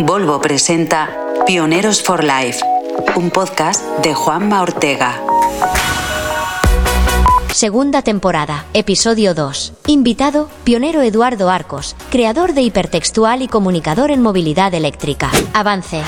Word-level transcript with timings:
Volvo 0.00 0.40
presenta 0.40 1.10
Pioneros 1.46 2.02
for 2.02 2.24
Life, 2.24 2.60
un 3.16 3.30
podcast 3.30 3.84
de 4.02 4.14
Juanma 4.14 4.62
Ortega. 4.62 5.20
Segunda 7.52 8.02
temporada, 8.02 8.66
episodio 8.74 9.34
2. 9.34 9.72
Invitado, 9.86 10.50
pionero 10.64 11.02
Eduardo 11.02 11.50
Arcos, 11.50 11.96
creador 12.10 12.52
de 12.52 12.62
hipertextual 12.62 13.42
y 13.42 13.48
comunicador 13.48 14.10
en 14.10 14.22
movilidad 14.22 14.74
eléctrica. 14.74 15.30
Avance. 15.54 16.02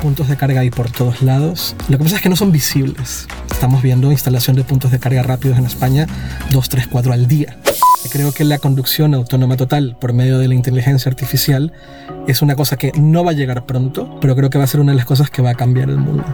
puntos 0.00 0.28
de 0.28 0.36
carga 0.36 0.60
hay 0.60 0.70
por 0.70 0.90
todos 0.90 1.22
lados. 1.22 1.76
Lo 1.88 1.98
que 1.98 2.04
pasa 2.04 2.16
es 2.16 2.22
que 2.22 2.28
no 2.28 2.36
son 2.36 2.52
visibles. 2.52 3.28
Estamos 3.50 3.82
viendo 3.82 4.10
instalación 4.10 4.56
de 4.56 4.64
puntos 4.64 4.90
de 4.90 4.98
carga 4.98 5.22
rápidos 5.22 5.58
en 5.58 5.66
España 5.66 6.06
2, 6.50 6.68
3, 6.68 6.86
4 6.88 7.12
al 7.12 7.28
día. 7.28 7.58
Creo 8.10 8.32
que 8.32 8.44
la 8.44 8.58
conducción 8.58 9.14
autónoma 9.14 9.56
total 9.56 9.96
por 9.98 10.12
medio 10.12 10.38
de 10.38 10.48
la 10.48 10.54
inteligencia 10.54 11.08
artificial 11.08 11.72
es 12.26 12.42
una 12.42 12.56
cosa 12.56 12.76
que 12.76 12.92
no 12.98 13.24
va 13.24 13.30
a 13.30 13.34
llegar 13.34 13.64
pronto, 13.64 14.18
pero 14.20 14.36
creo 14.36 14.50
que 14.50 14.58
va 14.58 14.64
a 14.64 14.66
ser 14.66 14.80
una 14.80 14.92
de 14.92 14.96
las 14.96 15.06
cosas 15.06 15.30
que 15.30 15.40
va 15.40 15.50
a 15.50 15.54
cambiar 15.54 15.88
el 15.88 15.96
mundo. 15.96 16.24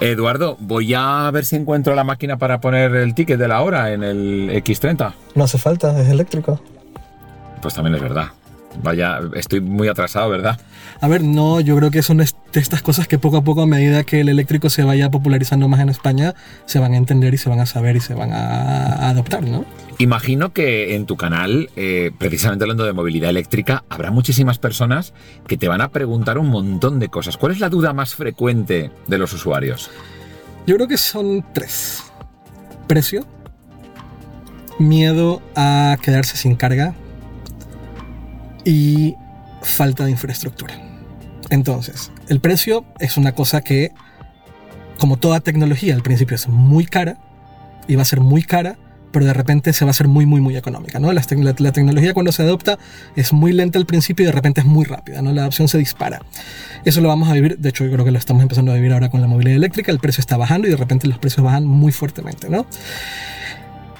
Eduardo, 0.00 0.56
voy 0.58 0.94
a 0.94 1.30
ver 1.30 1.44
si 1.44 1.56
encuentro 1.56 1.94
la 1.94 2.02
máquina 2.02 2.38
para 2.38 2.60
poner 2.60 2.94
el 2.96 3.14
ticket 3.14 3.38
de 3.38 3.46
la 3.46 3.62
hora 3.62 3.92
en 3.92 4.02
el 4.02 4.50
X30. 4.50 5.12
No 5.34 5.44
hace 5.44 5.58
falta, 5.58 6.00
es 6.00 6.08
eléctrico. 6.08 6.60
Pues 7.60 7.74
también 7.74 7.94
es 7.94 8.02
verdad. 8.02 8.28
Vaya, 8.82 9.20
estoy 9.34 9.60
muy 9.60 9.88
atrasado, 9.88 10.30
¿verdad? 10.30 10.60
A 11.00 11.08
ver, 11.08 11.22
no, 11.22 11.60
yo 11.60 11.76
creo 11.76 11.90
que 11.90 12.02
son 12.02 12.18
de 12.18 12.26
estas 12.54 12.82
cosas 12.82 13.08
que 13.08 13.18
poco 13.18 13.38
a 13.38 13.44
poco, 13.44 13.62
a 13.62 13.66
medida 13.66 14.04
que 14.04 14.20
el 14.20 14.28
eléctrico 14.28 14.70
se 14.70 14.82
vaya 14.82 15.10
popularizando 15.10 15.68
más 15.68 15.80
en 15.80 15.88
España, 15.88 16.34
se 16.66 16.78
van 16.78 16.94
a 16.94 16.96
entender 16.96 17.34
y 17.34 17.38
se 17.38 17.48
van 17.48 17.60
a 17.60 17.66
saber 17.66 17.96
y 17.96 18.00
se 18.00 18.14
van 18.14 18.32
a, 18.32 18.94
a 18.94 19.10
adoptar, 19.10 19.42
¿no? 19.42 19.64
Imagino 19.98 20.52
que 20.52 20.94
en 20.94 21.06
tu 21.06 21.16
canal, 21.16 21.70
eh, 21.76 22.10
precisamente 22.18 22.64
hablando 22.64 22.84
de 22.84 22.92
movilidad 22.92 23.30
eléctrica, 23.30 23.84
habrá 23.88 24.10
muchísimas 24.10 24.58
personas 24.58 25.12
que 25.46 25.56
te 25.56 25.68
van 25.68 25.80
a 25.80 25.90
preguntar 25.90 26.38
un 26.38 26.48
montón 26.48 26.98
de 26.98 27.08
cosas. 27.08 27.36
¿Cuál 27.36 27.52
es 27.52 27.60
la 27.60 27.68
duda 27.68 27.92
más 27.92 28.14
frecuente 28.14 28.90
de 29.06 29.18
los 29.18 29.32
usuarios? 29.32 29.90
Yo 30.66 30.76
creo 30.76 30.88
que 30.88 30.96
son 30.96 31.44
tres. 31.52 32.02
Precio, 32.86 33.26
miedo 34.78 35.42
a 35.54 35.96
quedarse 36.02 36.36
sin 36.36 36.56
carga 36.56 36.94
y 38.64 39.16
falta 39.62 40.04
de 40.04 40.10
infraestructura. 40.10 40.74
Entonces, 41.50 42.10
el 42.28 42.40
precio 42.40 42.84
es 42.98 43.16
una 43.16 43.32
cosa 43.32 43.60
que, 43.60 43.92
como 44.98 45.18
toda 45.18 45.40
tecnología, 45.40 45.94
al 45.94 46.02
principio 46.02 46.34
es 46.34 46.48
muy 46.48 46.86
cara 46.86 47.18
y 47.88 47.96
va 47.96 48.02
a 48.02 48.06
ser 48.06 48.20
muy 48.20 48.42
cara, 48.42 48.78
pero 49.12 49.26
de 49.26 49.34
repente 49.34 49.72
se 49.72 49.84
va 49.84 49.90
a 49.90 49.92
hacer 49.92 50.08
muy, 50.08 50.24
muy, 50.24 50.40
muy 50.40 50.56
económica. 50.56 50.98
¿no? 50.98 51.12
La 51.12 51.22
tecnología 51.22 52.14
cuando 52.14 52.32
se 52.32 52.42
adopta 52.42 52.78
es 53.14 53.32
muy 53.32 53.52
lenta 53.52 53.78
al 53.78 53.86
principio 53.86 54.24
y 54.24 54.26
de 54.26 54.32
repente 54.32 54.60
es 54.62 54.66
muy 54.66 54.86
rápida. 54.86 55.20
¿no? 55.20 55.32
La 55.32 55.42
adopción 55.42 55.68
se 55.68 55.78
dispara. 55.78 56.22
Eso 56.84 57.00
lo 57.00 57.08
vamos 57.08 57.28
a 57.28 57.34
vivir, 57.34 57.58
de 57.58 57.68
hecho 57.68 57.84
yo 57.84 57.92
creo 57.92 58.04
que 58.04 58.10
lo 58.10 58.18
estamos 58.18 58.42
empezando 58.42 58.72
a 58.72 58.74
vivir 58.74 58.92
ahora 58.92 59.10
con 59.10 59.20
la 59.20 59.26
movilidad 59.26 59.56
eléctrica, 59.56 59.92
el 59.92 59.98
precio 59.98 60.20
está 60.20 60.36
bajando 60.36 60.66
y 60.66 60.70
de 60.70 60.76
repente 60.76 61.06
los 61.06 61.18
precios 61.18 61.44
bajan 61.44 61.66
muy 61.66 61.92
fuertemente, 61.92 62.48
¿no? 62.48 62.66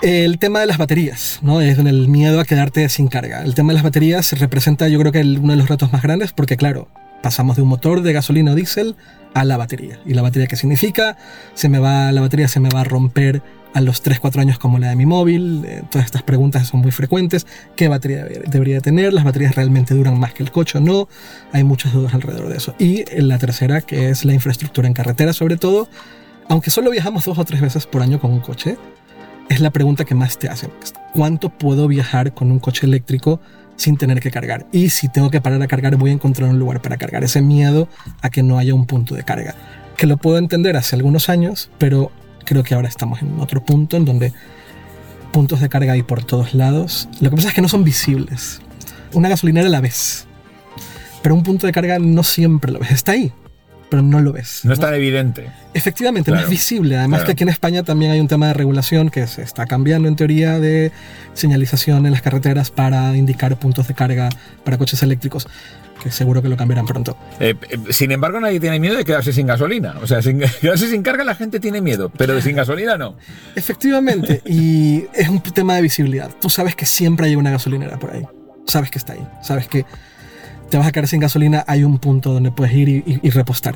El 0.03 0.39
tema 0.39 0.58
de 0.61 0.67
las 0.67 0.78
baterías, 0.78 1.39
¿no? 1.42 1.61
Es 1.61 1.78
el 1.78 2.08
miedo 2.08 2.41
a 2.41 2.45
quedarte 2.45 2.89
sin 2.89 3.06
carga. 3.06 3.42
El 3.45 3.55
tema 3.55 3.69
de 3.69 3.75
las 3.75 3.84
baterías 3.84 4.33
representa 4.39 4.89
yo 4.89 4.98
creo 4.98 5.12
que 5.12 5.20
uno 5.20 5.53
de 5.53 5.56
los 5.56 5.69
retos 5.69 5.92
más 5.92 6.03
grandes 6.03 6.33
porque 6.33 6.56
claro, 6.56 6.89
pasamos 7.22 7.55
de 7.56 7.62
un 7.62 7.69
motor 7.69 8.03
de 8.03 8.12
gasolina 8.12 8.50
o 8.53 8.55
diésel 8.56 8.97
a 9.33 9.45
la 9.45 9.56
batería. 9.56 10.00
¿Y 10.05 10.14
la 10.14 10.23
batería 10.23 10.48
qué 10.48 10.56
significa? 10.56 11.17
Se 11.55 11.69
me 11.69 11.78
va, 11.78 12.11
la 12.11 12.20
batería 12.20 12.48
se 12.48 12.58
me 12.58 12.69
va 12.69 12.80
a 12.80 12.84
romper 12.84 13.42
a 13.75 13.80
los 13.80 14.03
3-4 14.05 14.41
años 14.41 14.58
como 14.58 14.80
la 14.80 14.89
de 14.89 14.97
mi 14.97 15.06
móvil. 15.06 15.62
Eh, 15.67 15.83
todas 15.89 16.05
estas 16.06 16.25
preguntas 16.25 16.67
son 16.67 16.80
muy 16.80 16.91
frecuentes. 16.91 17.47
¿Qué 17.77 17.86
batería 17.86 18.25
debe- 18.25 18.42
debería 18.50 18.80
tener? 18.80 19.12
¿Las 19.12 19.23
baterías 19.23 19.55
realmente 19.55 19.95
duran 19.95 20.19
más 20.19 20.34
que 20.34 20.42
el 20.42 20.50
coche 20.50 20.78
o 20.78 20.80
no? 20.80 21.08
Hay 21.53 21.62
muchas 21.62 21.92
dudas 21.92 22.12
alrededor 22.12 22.48
de 22.48 22.56
eso. 22.56 22.75
Y 22.80 23.05
la 23.20 23.39
tercera, 23.39 23.80
que 23.83 24.11
es 24.11 24.25
la 24.25 24.34
infraestructura 24.34 24.89
en 24.89 24.95
carretera 24.95 25.33
sobre 25.33 25.56
todo. 25.58 25.89
Aunque 26.48 26.70
solo 26.70 26.91
viajamos 26.91 27.24
dos 27.24 27.39
o 27.39 27.45
tres 27.45 27.61
veces 27.61 27.86
por 27.86 28.02
año 28.02 28.18
con 28.20 28.33
un 28.33 28.41
coche, 28.41 28.77
es 29.48 29.61
la 29.61 29.70
pregunta 29.70 30.05
que 30.05 30.14
más 30.14 30.39
te 30.39 30.48
hacen. 30.48 30.70
¿Cuánto 31.14 31.51
puedo 31.51 31.89
viajar 31.89 32.35
con 32.35 32.51
un 32.51 32.58
coche 32.58 32.86
eléctrico 32.86 33.41
sin 33.77 33.97
tener 33.97 34.20
que 34.20 34.30
cargar? 34.30 34.67
Y 34.73 34.91
si 34.91 35.08
tengo 35.08 35.30
que 35.30 35.41
parar 35.41 35.61
a 35.63 35.67
cargar, 35.67 35.97
voy 35.97 36.11
a 36.11 36.14
encontrar 36.14 36.48
un 36.48 36.58
lugar 36.58 36.80
para 36.80 36.97
cargar. 36.97 37.25
Ese 37.25 37.42
miedo 37.42 37.89
a 38.20 38.30
que 38.30 38.42
no 38.42 38.58
haya 38.58 38.75
un 38.75 38.86
punto 38.86 39.14
de 39.14 39.25
carga. 39.25 39.55
Que 39.97 40.07
lo 40.07 40.17
puedo 40.17 40.39
entender 40.39 40.77
hace 40.77 40.97
algunos 40.97 41.29
años, 41.29 41.70
pero 41.79 42.11
creo 42.45 42.63
que 42.63 42.75
ahora 42.75 42.89
estamos 42.89 43.23
en 43.23 43.39
otro 43.41 43.64
punto 43.64 43.97
en 43.97 44.05
donde 44.05 44.33
puntos 45.33 45.61
de 45.61 45.69
carga 45.69 45.92
hay 45.92 46.03
por 46.03 46.24
todos 46.24 46.55
lados. 46.55 47.09
Lo 47.20 47.30
que 47.30 47.36
pasa 47.36 47.48
es 47.48 47.55
que 47.55 47.63
no 47.63 47.69
son 47.69 47.85
visibles. 47.85 48.61
Una 49.13 49.29
gasolinera 49.29 49.69
la 49.69 49.80
ves, 49.80 50.27
pero 51.23 51.35
un 51.35 51.42
punto 51.42 51.67
de 51.67 51.73
carga 51.73 51.98
no 51.98 52.23
siempre 52.23 52.73
lo 52.73 52.79
ves. 52.79 52.92
Está 52.92 53.13
ahí, 53.13 53.33
pero 53.92 54.03
no 54.03 54.20
lo 54.20 54.33
ves. 54.33 54.61
No 54.64 54.73
es 54.73 54.80
tan 54.80 54.95
evidente. 54.95 55.51
Efectivamente, 55.75 56.30
no 56.30 56.41
es 56.41 56.48
visible. 56.48 56.97
Además 56.97 57.19
Claro. 57.19 57.27
que 57.27 57.33
aquí 57.33 57.42
en 57.42 57.51
España 57.51 57.83
también 57.83 58.11
hay 58.11 58.20
un 58.20 58.27
tema 58.27 58.47
de 58.47 58.55
regulación 58.55 59.11
que 59.11 59.27
se 59.27 59.42
está 59.42 59.67
cambiando 59.67 60.08
en 60.08 60.17
teoría 60.17 60.58
de 60.58 60.92
señalización 61.35 62.07
en 62.07 62.13
las 62.13 62.23
carreteras 62.23 62.70
para 62.70 63.14
indicar 63.14 63.55
puntos 63.58 63.89
de 63.89 63.92
carga 63.92 64.30
para 64.64 64.79
coches 64.79 65.03
eléctricos, 65.03 65.47
que 66.03 66.11
seguro 66.11 66.41
que 66.41 66.48
lo 66.48 66.57
cambiarán 66.57 66.86
pronto. 66.86 67.19
Eh, 67.39 67.55
eh, 67.69 67.79
sin 67.91 68.13
embargo, 68.13 68.41
nadie 68.41 68.61
tiene 68.61 68.80
miedo 68.80 68.97
de 68.97 69.05
quedarse 69.05 69.30
sin 69.30 69.47
gasolina. 69.47 69.97
O 70.03 70.07
sea, 70.07 70.23
sin, 70.23 70.39
quedarse 70.63 70.89
sin 70.89 71.03
carga 71.03 71.23
la 71.23 71.35
gente 71.35 71.61
tiene 71.61 71.83
miedo, 71.83 72.11
pero 72.17 72.35
de 72.35 72.41
sin 72.41 72.57
gasolina 72.57 72.97
no. 72.97 73.19
Efectivamente, 73.55 74.41
y 74.47 75.05
es 75.13 75.29
un 75.29 75.42
tema 75.42 75.77
de 75.77 75.83
visibilidad. 75.83 76.30
Tú 76.41 76.48
sabes 76.48 76.74
que 76.74 76.86
siempre 76.86 77.27
hay 77.27 77.36
una 77.36 77.51
gasolinera 77.51 77.98
por 77.98 78.13
ahí. 78.13 78.23
Sabes 78.67 78.91
que 78.91 78.97
está 78.97 79.13
ahí. 79.13 79.29
Sabes 79.42 79.69
que 79.69 79.85
te 80.72 80.78
vas 80.78 80.86
a 80.86 80.92
quedar 80.92 81.06
sin 81.06 81.20
gasolina, 81.20 81.64
hay 81.68 81.84
un 81.84 81.98
punto 81.98 82.33
donde 82.33 82.50
puedes 82.50 82.74
ir 82.74 82.88
y, 82.88 82.96
y- 83.06 83.20
y 83.22 83.28
repostar. 83.28 83.74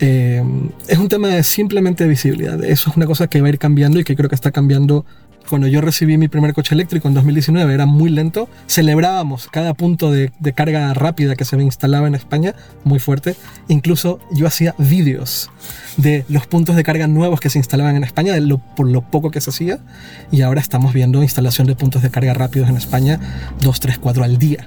Eh, 0.00 0.42
es 0.88 0.96
un 0.96 1.10
tema 1.10 1.28
de 1.28 1.42
simplemente 1.42 2.06
visibilidad. 2.08 2.64
Eso 2.64 2.88
es 2.88 2.96
una 2.96 3.04
cosa 3.04 3.26
que 3.26 3.42
va 3.42 3.48
a 3.48 3.50
ir 3.50 3.58
cambiando 3.58 4.00
y 4.00 4.04
que 4.04 4.16
creo 4.16 4.30
que 4.30 4.34
está 4.34 4.50
cambiando. 4.50 5.04
Cuando 5.50 5.66
yo 5.66 5.82
recibí 5.82 6.16
mi 6.16 6.28
primer 6.28 6.54
coche 6.54 6.74
eléctrico 6.74 7.06
en 7.06 7.12
2019 7.12 7.74
era 7.74 7.84
muy 7.84 8.08
lento. 8.08 8.48
Celebrábamos 8.66 9.48
cada 9.52 9.74
punto 9.74 10.10
de, 10.10 10.32
de 10.40 10.52
carga 10.54 10.94
rápida 10.94 11.36
que 11.36 11.44
se 11.44 11.58
me 11.58 11.64
instalaba 11.64 12.06
en 12.08 12.14
España, 12.14 12.54
muy 12.82 12.98
fuerte. 12.98 13.34
Incluso 13.68 14.18
yo 14.32 14.46
hacía 14.46 14.74
vídeos 14.78 15.50
de 15.98 16.24
los 16.30 16.46
puntos 16.46 16.76
de 16.76 16.82
carga 16.82 17.06
nuevos 17.08 17.40
que 17.40 17.50
se 17.50 17.58
instalaban 17.58 17.94
en 17.96 18.04
España, 18.04 18.32
de 18.32 18.40
lo- 18.40 18.56
por 18.58 18.88
lo 18.88 19.02
poco 19.02 19.30
que 19.30 19.42
se 19.42 19.50
hacía. 19.50 19.80
Y 20.32 20.40
ahora 20.40 20.62
estamos 20.62 20.94
viendo 20.94 21.22
instalación 21.22 21.66
de 21.66 21.74
puntos 21.76 22.00
de 22.00 22.08
carga 22.10 22.32
rápidos 22.32 22.70
en 22.70 22.76
España, 22.78 23.20
2, 23.60 23.80
3, 23.80 23.98
4 23.98 24.24
al 24.24 24.38
día 24.38 24.66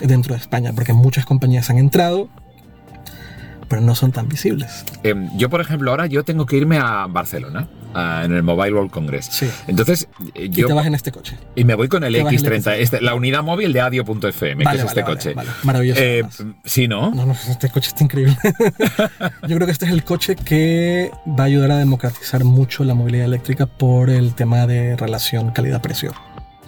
dentro 0.00 0.34
de 0.34 0.40
España, 0.40 0.72
porque 0.74 0.92
muchas 0.92 1.24
compañías 1.26 1.70
han 1.70 1.78
entrado, 1.78 2.28
pero 3.68 3.82
no 3.82 3.94
son 3.94 4.12
tan 4.12 4.28
visibles. 4.28 4.84
Eh, 5.02 5.14
yo, 5.36 5.50
por 5.50 5.60
ejemplo, 5.60 5.90
ahora 5.90 6.06
yo 6.06 6.22
tengo 6.24 6.46
que 6.46 6.56
irme 6.56 6.78
a 6.78 7.06
Barcelona, 7.08 7.68
a- 7.94 8.22
en 8.24 8.32
el 8.32 8.42
Mobile 8.44 8.72
World 8.74 8.90
Congress. 8.92 9.26
Sí. 9.30 9.48
Entonces, 9.66 10.06
eh, 10.34 10.44
Y 10.44 10.50
yo 10.50 10.66
te 10.68 10.72
vas 10.72 10.86
en 10.86 10.94
este 10.94 11.10
coche. 11.10 11.36
y 11.56 11.64
me 11.64 11.74
voy 11.74 11.88
con 11.88 12.04
el 12.04 12.12
te 12.12 12.22
vas 12.22 12.32
en 12.32 12.38
el 12.38 12.44
X30, 12.44 12.76
este- 12.76 13.00
la 13.00 13.14
unidad 13.16 13.42
móvil 13.42 13.72
de 13.72 13.80
adio.fm, 13.80 14.64
Vale, 14.64 14.76
que 14.78 14.84
es 14.86 14.94
vale, 14.94 15.00
este 15.00 15.02
vale, 15.02 15.16
coche. 15.50 15.56
Maravilloso, 15.64 16.00
Eh, 16.00 16.22
sí, 16.64 16.86
¿no? 16.86 17.10
No, 17.12 17.26
no, 17.26 17.32
este 17.32 17.68
coche 17.70 17.88
está 17.88 18.04
increíble. 18.04 18.36
Yo 19.48 19.56
creo 19.56 19.66
que 19.66 19.72
este 19.72 19.86
es 19.86 19.90
el 19.90 20.04
coche 20.04 20.36
que 20.36 21.10
va 21.26 21.44
a 21.44 21.46
ayudar 21.46 21.72
a 21.72 21.78
democratizar 21.78 22.44
mucho 22.44 22.84
la 22.84 22.94
movilidad 22.94 23.24
eléctrica 23.24 23.66
por 23.66 24.10
el 24.10 24.34
tema 24.34 24.66
de 24.68 24.94
relación 24.96 25.50
calidad-precio. 25.50 26.12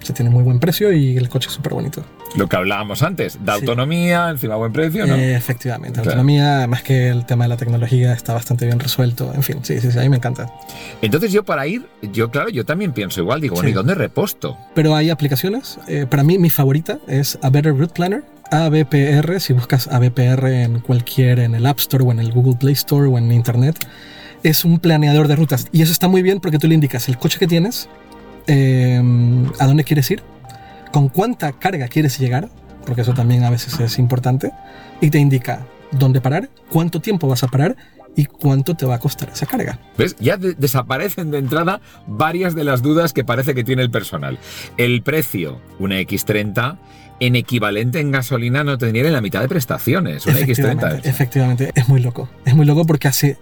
Se 0.02 0.12
tiene 0.12 0.30
muy 0.30 0.42
buen 0.44 0.58
precio 0.60 0.92
y 0.92 1.16
el 1.16 1.28
coche 1.28 1.48
es 1.48 1.54
súper 1.54 1.74
bonito. 1.74 2.02
Lo 2.36 2.46
que 2.46 2.56
hablábamos 2.56 3.02
antes, 3.02 3.38
da 3.44 3.54
Sí. 3.54 3.60
autonomía, 3.60 4.28
encima 4.30 4.56
buen 4.56 4.72
precio, 4.72 5.06
¿no? 5.06 5.14
Eh, 5.16 5.34
efectivamente, 5.34 5.94
Claro. 5.94 6.10
autonomía, 6.10 6.58
además 6.58 6.82
que 6.82 7.08
el 7.08 7.24
tema 7.26 7.44
de 7.44 7.48
la 7.48 7.56
tecnología 7.56 8.12
está 8.12 8.34
bastante 8.34 8.64
bien 8.66 8.78
resuelto. 8.80 9.32
En 9.34 9.42
fin, 9.42 9.58
sí, 9.62 9.80
sí, 9.80 9.90
sí, 9.90 9.98
a 9.98 10.02
mí 10.02 10.08
me 10.08 10.16
encanta. 10.16 10.50
Entonces 11.02 11.32
yo 11.32 11.42
para 11.44 11.66
ir, 11.66 11.86
yo 12.12 12.30
claro, 12.30 12.48
yo 12.50 12.64
también 12.64 12.92
pienso 12.92 13.20
igual, 13.20 13.40
digo, 13.40 13.54
bueno, 13.54 13.68
Sí. 13.68 13.72
¿y 13.72 13.74
dónde 13.74 13.94
reposto? 13.94 14.56
Pero 14.74 14.94
hay 14.94 15.10
aplicaciones. 15.10 15.78
eh, 15.88 16.06
para 16.08 16.22
mí, 16.22 16.38
mi 16.38 16.50
favorita 16.50 16.98
es 17.08 17.38
A 17.42 17.50
Better 17.50 17.74
Route 17.76 17.92
Planner. 17.94 18.22
ABPR, 18.50 19.40
si 19.40 19.52
buscas 19.52 19.88
ABPR 19.88 20.62
en 20.62 20.80
cualquier, 20.80 21.38
en 21.38 21.54
el 21.54 21.66
App 21.66 21.78
Store 21.80 22.04
o 22.04 22.12
en 22.12 22.18
el 22.18 22.32
Google 22.32 22.56
Play 22.58 22.72
Store 22.74 23.06
o 23.08 23.18
en 23.18 23.30
Internet, 23.32 23.76
es 24.42 24.64
un 24.64 24.78
planeador 24.78 25.28
de 25.28 25.36
rutas. 25.36 25.66
Y 25.72 25.82
eso 25.82 25.92
está 25.92 26.08
muy 26.08 26.22
bien 26.22 26.40
porque 26.40 26.58
tú 26.58 26.66
le 26.68 26.74
indicas 26.74 27.08
el 27.08 27.18
coche 27.18 27.38
que 27.38 27.46
tienes, 27.46 27.88
eh, 28.48 29.00
a 29.60 29.66
dónde 29.66 29.84
quieres 29.84 30.10
ir, 30.10 30.22
con 30.92 31.08
cuánta 31.08 31.52
carga 31.52 31.86
quieres 31.86 32.18
llegar, 32.18 32.48
porque 32.84 33.02
eso 33.02 33.14
también 33.14 33.44
a 33.44 33.50
veces 33.50 33.78
es 33.78 33.98
importante, 33.98 34.50
y 35.00 35.10
te 35.10 35.18
indica 35.18 35.60
dónde 35.92 36.20
parar, 36.20 36.48
cuánto 36.70 37.00
tiempo 37.00 37.28
vas 37.28 37.42
a 37.44 37.48
parar 37.48 37.76
y 38.16 38.24
cuánto 38.24 38.74
te 38.74 38.84
va 38.84 38.96
a 38.96 38.98
costar 38.98 39.28
esa 39.30 39.46
carga. 39.46 39.78
¿Ves? 39.96 40.16
Ya 40.18 40.36
de- 40.36 40.54
desaparecen 40.54 41.30
de 41.30 41.38
entrada 41.38 41.80
varias 42.06 42.54
de 42.56 42.64
las 42.64 42.82
dudas 42.82 43.12
que 43.12 43.22
parece 43.22 43.54
que 43.54 43.62
tiene 43.62 43.82
el 43.82 43.90
personal. 43.90 44.38
El 44.76 45.02
precio, 45.02 45.60
una 45.78 46.00
X30, 46.00 46.78
en 47.20 47.36
equivalente 47.36 48.00
en 48.00 48.10
gasolina 48.10 48.64
no 48.64 48.76
tendría 48.78 49.04
ni 49.04 49.10
la 49.10 49.20
mitad 49.20 49.40
de 49.40 49.48
prestaciones. 49.48 50.26
Una 50.26 50.38
Efectivamente, 50.38 50.86
X30. 50.86 51.00
efectivamente, 51.04 51.72
es 51.74 51.88
muy 51.88 52.00
loco. 52.00 52.28
Es 52.44 52.54
muy 52.56 52.64
loco 52.66 52.84
porque 52.86 53.08
hace 53.08 53.36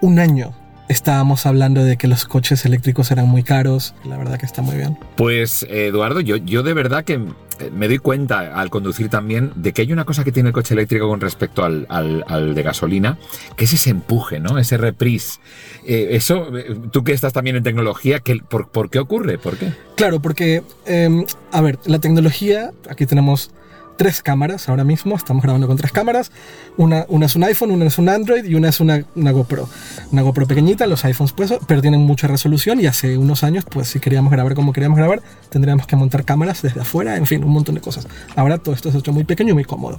un 0.00 0.18
año 0.18 0.54
Estábamos 0.90 1.46
hablando 1.46 1.84
de 1.84 1.96
que 1.96 2.08
los 2.08 2.24
coches 2.24 2.64
eléctricos 2.64 3.12
eran 3.12 3.28
muy 3.28 3.44
caros. 3.44 3.94
La 4.04 4.16
verdad 4.16 4.40
que 4.40 4.44
está 4.44 4.60
muy 4.60 4.76
bien. 4.76 4.98
Pues, 5.16 5.64
Eduardo, 5.70 6.18
yo, 6.18 6.34
yo 6.34 6.64
de 6.64 6.74
verdad 6.74 7.04
que 7.04 7.12
eh, 7.14 7.70
me 7.72 7.86
doy 7.86 7.98
cuenta 7.98 8.60
al 8.60 8.70
conducir 8.70 9.08
también 9.08 9.52
de 9.54 9.72
que 9.72 9.82
hay 9.82 9.92
una 9.92 10.04
cosa 10.04 10.24
que 10.24 10.32
tiene 10.32 10.48
el 10.48 10.52
coche 10.52 10.74
eléctrico 10.74 11.06
con 11.08 11.20
respecto 11.20 11.62
al, 11.64 12.54
de 12.56 12.62
gasolina, 12.64 13.18
que 13.54 13.66
es 13.66 13.72
ese 13.72 13.90
empuje, 13.90 14.40
¿no? 14.40 14.58
Ese 14.58 14.78
reprise. 14.78 15.38
Eh, 15.86 16.08
eso, 16.10 16.58
eh, 16.58 16.76
tú 16.90 17.04
que 17.04 17.12
estás 17.12 17.32
también 17.32 17.54
en 17.54 17.62
tecnología, 17.62 18.20
por, 18.48 18.70
por, 18.70 18.90
qué 18.90 18.98
ocurre? 18.98 19.38
¿Por 19.38 19.58
qué? 19.58 19.72
Claro, 19.94 20.18
porque, 20.18 20.64
em, 20.86 21.24
a 21.52 21.60
ver, 21.60 21.78
la 21.84 22.00
tecnología, 22.00 22.72
aquí 22.88 23.06
tenemos 23.06 23.52
tres 24.00 24.22
cámaras 24.22 24.70
ahora 24.70 24.82
mismo, 24.82 25.14
estamos 25.14 25.42
grabando 25.42 25.66
con 25.66 25.76
tres 25.76 25.92
cámaras, 25.92 26.32
una, 26.78 27.04
una 27.10 27.26
es 27.26 27.36
un 27.36 27.44
iPhone, 27.44 27.70
una 27.70 27.84
es 27.84 27.98
un 27.98 28.08
Android 28.08 28.46
y 28.46 28.54
una 28.54 28.70
es 28.70 28.80
una, 28.80 29.04
GoPro. 29.14 29.68
Una 30.10 30.22
GoPro 30.22 30.46
pequeñita, 30.46 30.86
los 30.86 31.04
iPhones 31.04 31.34
pues, 31.34 31.52
pero 31.66 31.82
tienen 31.82 32.00
mucha 32.00 32.26
resolución 32.26 32.80
y 32.80 32.86
hace 32.86 33.18
unos 33.18 33.44
años 33.44 33.66
pues 33.68 33.88
si 33.88 34.00
queríamos 34.00 34.32
grabar 34.32 34.54
como 34.54 34.72
queríamos 34.72 34.96
grabar, 34.96 35.20
tendríamos 35.50 35.86
que 35.86 35.96
montar 35.96 36.24
cámaras 36.24 36.62
desde 36.62 36.80
afuera, 36.80 37.18
en 37.18 37.26
fin, 37.26 37.44
un 37.44 37.52
montón 37.52 37.74
de 37.74 37.82
cosas. 37.82 38.08
Ahora 38.36 38.56
todo 38.56 38.74
esto 38.74 38.88
es 38.88 38.94
hecho 38.94 39.12
muy 39.12 39.24
pequeño 39.24 39.50
y 39.50 39.52
muy 39.52 39.64
cómodo. 39.64 39.98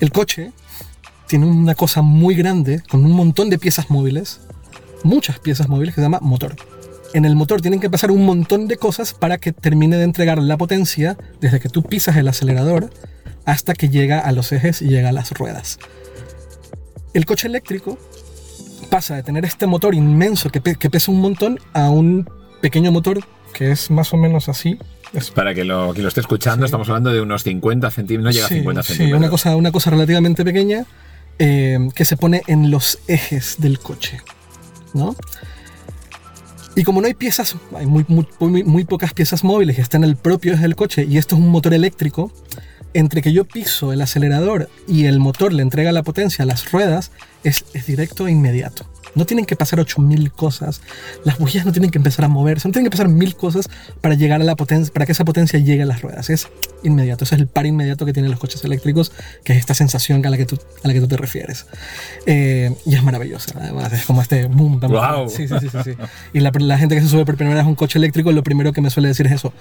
El 0.00 0.10
coche 0.10 0.50
tiene 1.28 1.46
una 1.46 1.76
cosa 1.76 2.02
muy 2.02 2.34
grande 2.34 2.82
con 2.90 3.04
un 3.04 3.12
montón 3.12 3.50
de 3.50 3.58
piezas 3.60 3.88
móviles, 3.88 4.40
muchas 5.04 5.38
piezas 5.38 5.68
móviles 5.68 5.94
que 5.94 6.00
se 6.00 6.06
llama 6.06 6.18
motor 6.20 6.56
en 7.14 7.24
el 7.24 7.36
motor 7.36 7.60
tienen 7.60 7.80
que 7.80 7.90
pasar 7.90 8.10
un 8.10 8.24
montón 8.24 8.68
de 8.68 8.76
cosas 8.76 9.14
para 9.14 9.38
que 9.38 9.52
termine 9.52 9.96
de 9.96 10.04
entregar 10.04 10.38
la 10.38 10.56
potencia 10.56 11.16
desde 11.40 11.60
que 11.60 11.68
tú 11.68 11.82
pisas 11.82 12.16
el 12.16 12.28
acelerador 12.28 12.90
hasta 13.44 13.74
que 13.74 13.88
llega 13.88 14.20
a 14.20 14.32
los 14.32 14.52
ejes 14.52 14.82
y 14.82 14.88
llega 14.88 15.10
a 15.10 15.12
las 15.12 15.30
ruedas. 15.32 15.78
El 17.14 17.24
coche 17.24 17.48
eléctrico 17.48 17.98
pasa 18.90 19.16
de 19.16 19.22
tener 19.22 19.44
este 19.44 19.66
motor 19.66 19.94
inmenso 19.94 20.50
que, 20.50 20.60
pesa 20.60 21.10
un 21.10 21.20
montón 21.20 21.58
a 21.72 21.90
un 21.90 22.28
pequeño 22.60 22.92
motor 22.92 23.20
que 23.54 23.70
es 23.70 23.90
más 23.90 24.12
o 24.12 24.16
menos 24.16 24.48
así. 24.48 24.78
Para 25.34 25.54
que 25.54 25.64
lo, 25.64 25.94
que 25.94 26.02
lo 26.02 26.08
esté 26.08 26.20
escuchando, 26.20 26.66
estamos 26.66 26.88
hablando 26.88 27.12
de 27.12 27.20
unos 27.20 27.42
50 27.42 27.90
centímetros, 27.90 28.24
no 28.24 28.30
llega 28.34 28.46
a 28.46 28.50
50 28.50 28.82
centímetros. 28.82 29.18
Sí, 29.18 29.18
una 29.18 29.30
cosa, 29.30 29.56
una 29.56 29.72
cosa 29.72 29.90
relativamente 29.90 30.44
pequeña 30.44 30.84
eh, 31.38 31.78
que 31.94 32.04
se 32.04 32.16
pone 32.16 32.42
en 32.48 32.70
los 32.70 32.98
ejes 33.06 33.56
del 33.58 33.78
coche. 33.78 34.20
¿no? 34.96 35.16
Y 36.76 36.84
como 36.84 37.00
no 37.00 37.06
hay 37.06 37.14
piezas, 37.14 37.56
hay 37.74 37.86
muy, 37.86 38.04
muy, 38.06 38.62
muy, 38.62 38.84
pocas 38.84 39.14
piezas 39.14 39.42
móviles 39.42 39.76
que 39.76 39.82
están 39.82 40.04
en 40.04 40.10
el 40.10 40.16
propio 40.16 40.58
del 40.58 40.76
coche 40.76 41.06
y 41.08 41.16
esto 41.16 41.34
es 41.34 41.40
un 41.40 41.48
motor 41.48 41.72
eléctrico, 41.72 42.30
entre 42.92 43.22
que 43.22 43.32
yo 43.32 43.46
piso 43.46 43.94
el 43.94 44.02
acelerador 44.02 44.68
y 44.86 45.06
el 45.06 45.18
motor 45.18 45.54
le 45.54 45.62
entrega 45.62 45.90
la 45.90 46.02
potencia 46.02 46.42
a 46.42 46.46
las 46.46 46.70
ruedas, 46.70 47.12
es, 47.44 47.64
es 47.72 47.86
directo 47.86 48.28
e 48.28 48.32
inmediato. 48.32 48.86
No 49.14 49.24
tienen 49.24 49.46
que 49.46 49.56
pasar 49.56 49.80
8000 49.80 50.32
cosas. 50.32 50.80
Las 51.24 51.38
bujías 51.38 51.64
no 51.64 51.72
tienen 51.72 51.90
que 51.90 51.98
empezar 51.98 52.24
a 52.24 52.28
moverse. 52.28 52.68
No 52.68 52.72
tienen 52.72 52.86
que 52.86 52.90
pasar 52.90 53.08
mil 53.08 53.36
cosas 53.36 53.68
para 54.00 54.14
llegar 54.14 54.40
a 54.40 54.44
la 54.44 54.56
potencia, 54.56 54.92
para 54.92 55.06
que 55.06 55.12
esa 55.12 55.24
potencia 55.24 55.58
llegue 55.58 55.82
a 55.82 55.86
las 55.86 56.02
ruedas. 56.02 56.30
Es 56.30 56.48
inmediato. 56.82 57.24
Ese 57.24 57.36
es 57.36 57.40
el 57.40 57.46
par 57.46 57.66
inmediato 57.66 58.06
que 58.06 58.12
tienen 58.12 58.30
los 58.30 58.40
coches 58.40 58.62
eléctricos, 58.64 59.12
que 59.44 59.52
es 59.52 59.58
esta 59.58 59.74
sensación 59.74 60.24
a 60.26 60.30
la 60.30 60.36
que 60.36 60.46
tú, 60.46 60.58
a 60.82 60.88
la 60.88 60.94
que 60.94 61.00
tú 61.00 61.08
te 61.08 61.16
refieres. 61.16 61.66
Eh, 62.26 62.74
y 62.84 62.94
es 62.94 63.02
maravillosa. 63.02 63.52
Además, 63.60 63.92
es 63.92 64.04
como 64.04 64.22
este 64.22 64.46
boom. 64.46 64.80
Wow. 64.80 65.28
Sí, 65.28 65.48
sí, 65.48 65.54
sí, 65.60 65.68
sí, 65.84 65.90
Y 66.32 66.40
la, 66.40 66.52
la, 66.54 66.78
gente 66.78 66.94
que 66.94 67.00
se 67.00 67.08
sube 67.08 67.24
por 67.24 67.36
primera 67.36 67.56
vez 67.56 67.64
a 67.64 67.68
un 67.68 67.74
coche 67.74 67.98
eléctrico, 67.98 68.32
lo 68.32 68.42
primero 68.42 68.72
que 68.72 68.80
me 68.80 68.90
suele 68.90 69.08
decir 69.08 69.26
es 69.26 69.32
eso. 69.32 69.52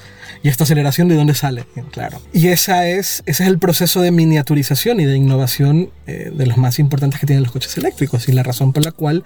¿Y 0.44 0.50
esta 0.50 0.64
aceleración 0.64 1.08
de 1.08 1.16
dónde 1.16 1.34
sale? 1.34 1.66
Claro. 1.92 2.22
Y 2.34 2.48
esa 2.48 2.88
es, 2.88 3.24
ese 3.26 3.44
es 3.44 3.50
el 3.50 3.60
proceso 3.60 4.02
de 4.02 4.12
miniaturización 4.12 5.00
y 5.00 5.06
de 5.06 5.16
innovación 5.16 5.90
eh, 6.08 6.32
de 6.34 6.46
los 6.46 6.58
más 6.58 6.80
importantes 6.80 7.20
que 7.20 7.26
tienen 7.26 7.44
los 7.44 7.52
coches 7.52 7.78
eléctricos 7.78 8.28
y 8.28 8.32
la 8.32 8.44
razón 8.44 8.74
por 8.74 8.84
la 8.84 8.92
cual 8.92 9.24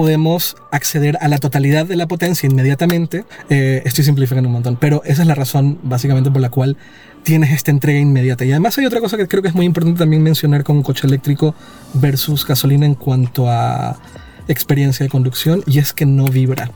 podemos 0.00 0.56
acceder 0.70 1.18
a 1.20 1.28
la 1.28 1.36
totalidad 1.36 1.84
de 1.84 1.94
la 1.94 2.08
potencia 2.08 2.48
inmediatamente. 2.48 3.26
Eh, 3.50 3.82
estoy 3.84 4.02
simplificando 4.02 4.48
un 4.48 4.54
montón, 4.54 4.78
pero 4.80 5.02
esa 5.04 5.20
es 5.20 5.28
la 5.28 5.34
razón 5.34 5.78
básicamente 5.82 6.30
por 6.30 6.40
la 6.40 6.48
cual 6.48 6.78
tienes 7.22 7.50
esta 7.50 7.70
entrega 7.70 7.98
inmediata. 7.98 8.46
Y 8.46 8.50
además 8.50 8.78
hay 8.78 8.86
otra 8.86 9.00
cosa 9.00 9.18
que 9.18 9.28
creo 9.28 9.42
que 9.42 9.48
es 9.48 9.54
muy 9.54 9.66
importante 9.66 9.98
también 9.98 10.22
mencionar 10.22 10.64
con 10.64 10.78
un 10.78 10.82
coche 10.82 11.06
eléctrico 11.06 11.54
versus 11.92 12.46
gasolina 12.46 12.86
en 12.86 12.94
cuanto 12.94 13.50
a 13.50 14.00
experiencia 14.48 15.04
de 15.04 15.10
conducción, 15.10 15.62
y 15.66 15.80
es 15.80 15.92
que 15.92 16.06
no 16.06 16.24
vibra. 16.24 16.70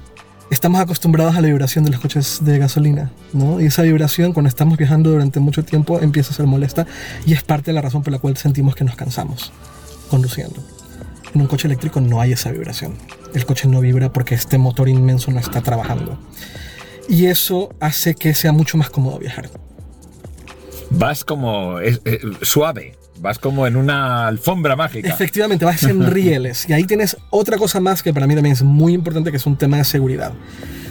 Estamos 0.50 0.82
acostumbrados 0.82 1.34
a 1.34 1.40
la 1.40 1.48
vibración 1.48 1.86
de 1.86 1.92
los 1.92 2.00
coches 2.00 2.40
de 2.42 2.58
gasolina, 2.58 3.10
¿no? 3.32 3.58
Y 3.58 3.64
esa 3.64 3.80
vibración 3.80 4.34
cuando 4.34 4.50
estamos 4.50 4.76
viajando 4.76 5.08
durante 5.12 5.40
mucho 5.40 5.64
tiempo 5.64 5.98
empieza 5.98 6.32
a 6.32 6.36
ser 6.36 6.46
molesta 6.46 6.86
y 7.24 7.32
es 7.32 7.42
parte 7.42 7.70
de 7.70 7.72
la 7.72 7.80
razón 7.80 8.02
por 8.02 8.12
la 8.12 8.18
cual 8.18 8.36
sentimos 8.36 8.74
que 8.74 8.84
nos 8.84 8.96
cansamos 8.96 9.50
conduciendo. 10.10 10.73
En 11.34 11.40
un 11.40 11.46
coche 11.48 11.66
eléctrico 11.66 12.00
no 12.00 12.20
hay 12.20 12.32
esa 12.32 12.52
vibración. 12.52 12.94
El 13.34 13.44
coche 13.44 13.68
no 13.68 13.80
vibra 13.80 14.12
porque 14.12 14.36
este 14.36 14.56
motor 14.56 14.88
inmenso 14.88 15.32
no 15.32 15.40
está 15.40 15.60
trabajando. 15.62 16.18
Y 17.08 17.26
eso 17.26 17.74
hace 17.80 18.14
que 18.14 18.34
sea 18.34 18.52
mucho 18.52 18.78
más 18.78 18.88
cómodo 18.88 19.18
viajar. 19.18 19.50
Vas 20.90 21.24
como 21.24 21.80
eh, 21.80 21.98
suave, 22.42 22.96
vas 23.18 23.40
como 23.40 23.66
en 23.66 23.74
una 23.74 24.28
alfombra 24.28 24.76
mágica. 24.76 25.08
Efectivamente, 25.08 25.64
vas 25.64 25.82
en 25.82 26.06
rieles. 26.10 26.68
Y 26.68 26.72
ahí 26.72 26.84
tienes 26.84 27.16
otra 27.30 27.58
cosa 27.58 27.80
más 27.80 28.02
que 28.02 28.14
para 28.14 28.28
mí 28.28 28.34
también 28.34 28.52
es 28.52 28.62
muy 28.62 28.94
importante, 28.94 29.32
que 29.32 29.38
es 29.38 29.46
un 29.46 29.56
tema 29.56 29.78
de 29.78 29.84
seguridad. 29.84 30.32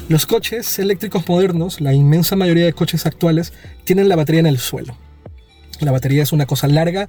Los 0.10 0.26
coches 0.26 0.78
eléctricos 0.78 1.28
modernos, 1.30 1.80
la 1.80 1.94
inmensa 1.94 2.36
mayoría 2.36 2.66
de 2.66 2.74
coches 2.74 3.06
actuales, 3.06 3.54
tienen 3.86 4.10
la 4.10 4.18
batería 4.18 4.42
en 4.42 4.48
el 4.48 4.60
suelo. 4.60 4.98
La 5.80 5.94
batería 5.94 6.22
es 6.22 6.34
una 6.34 6.46
cosa 6.46 6.68
larga, 6.68 7.08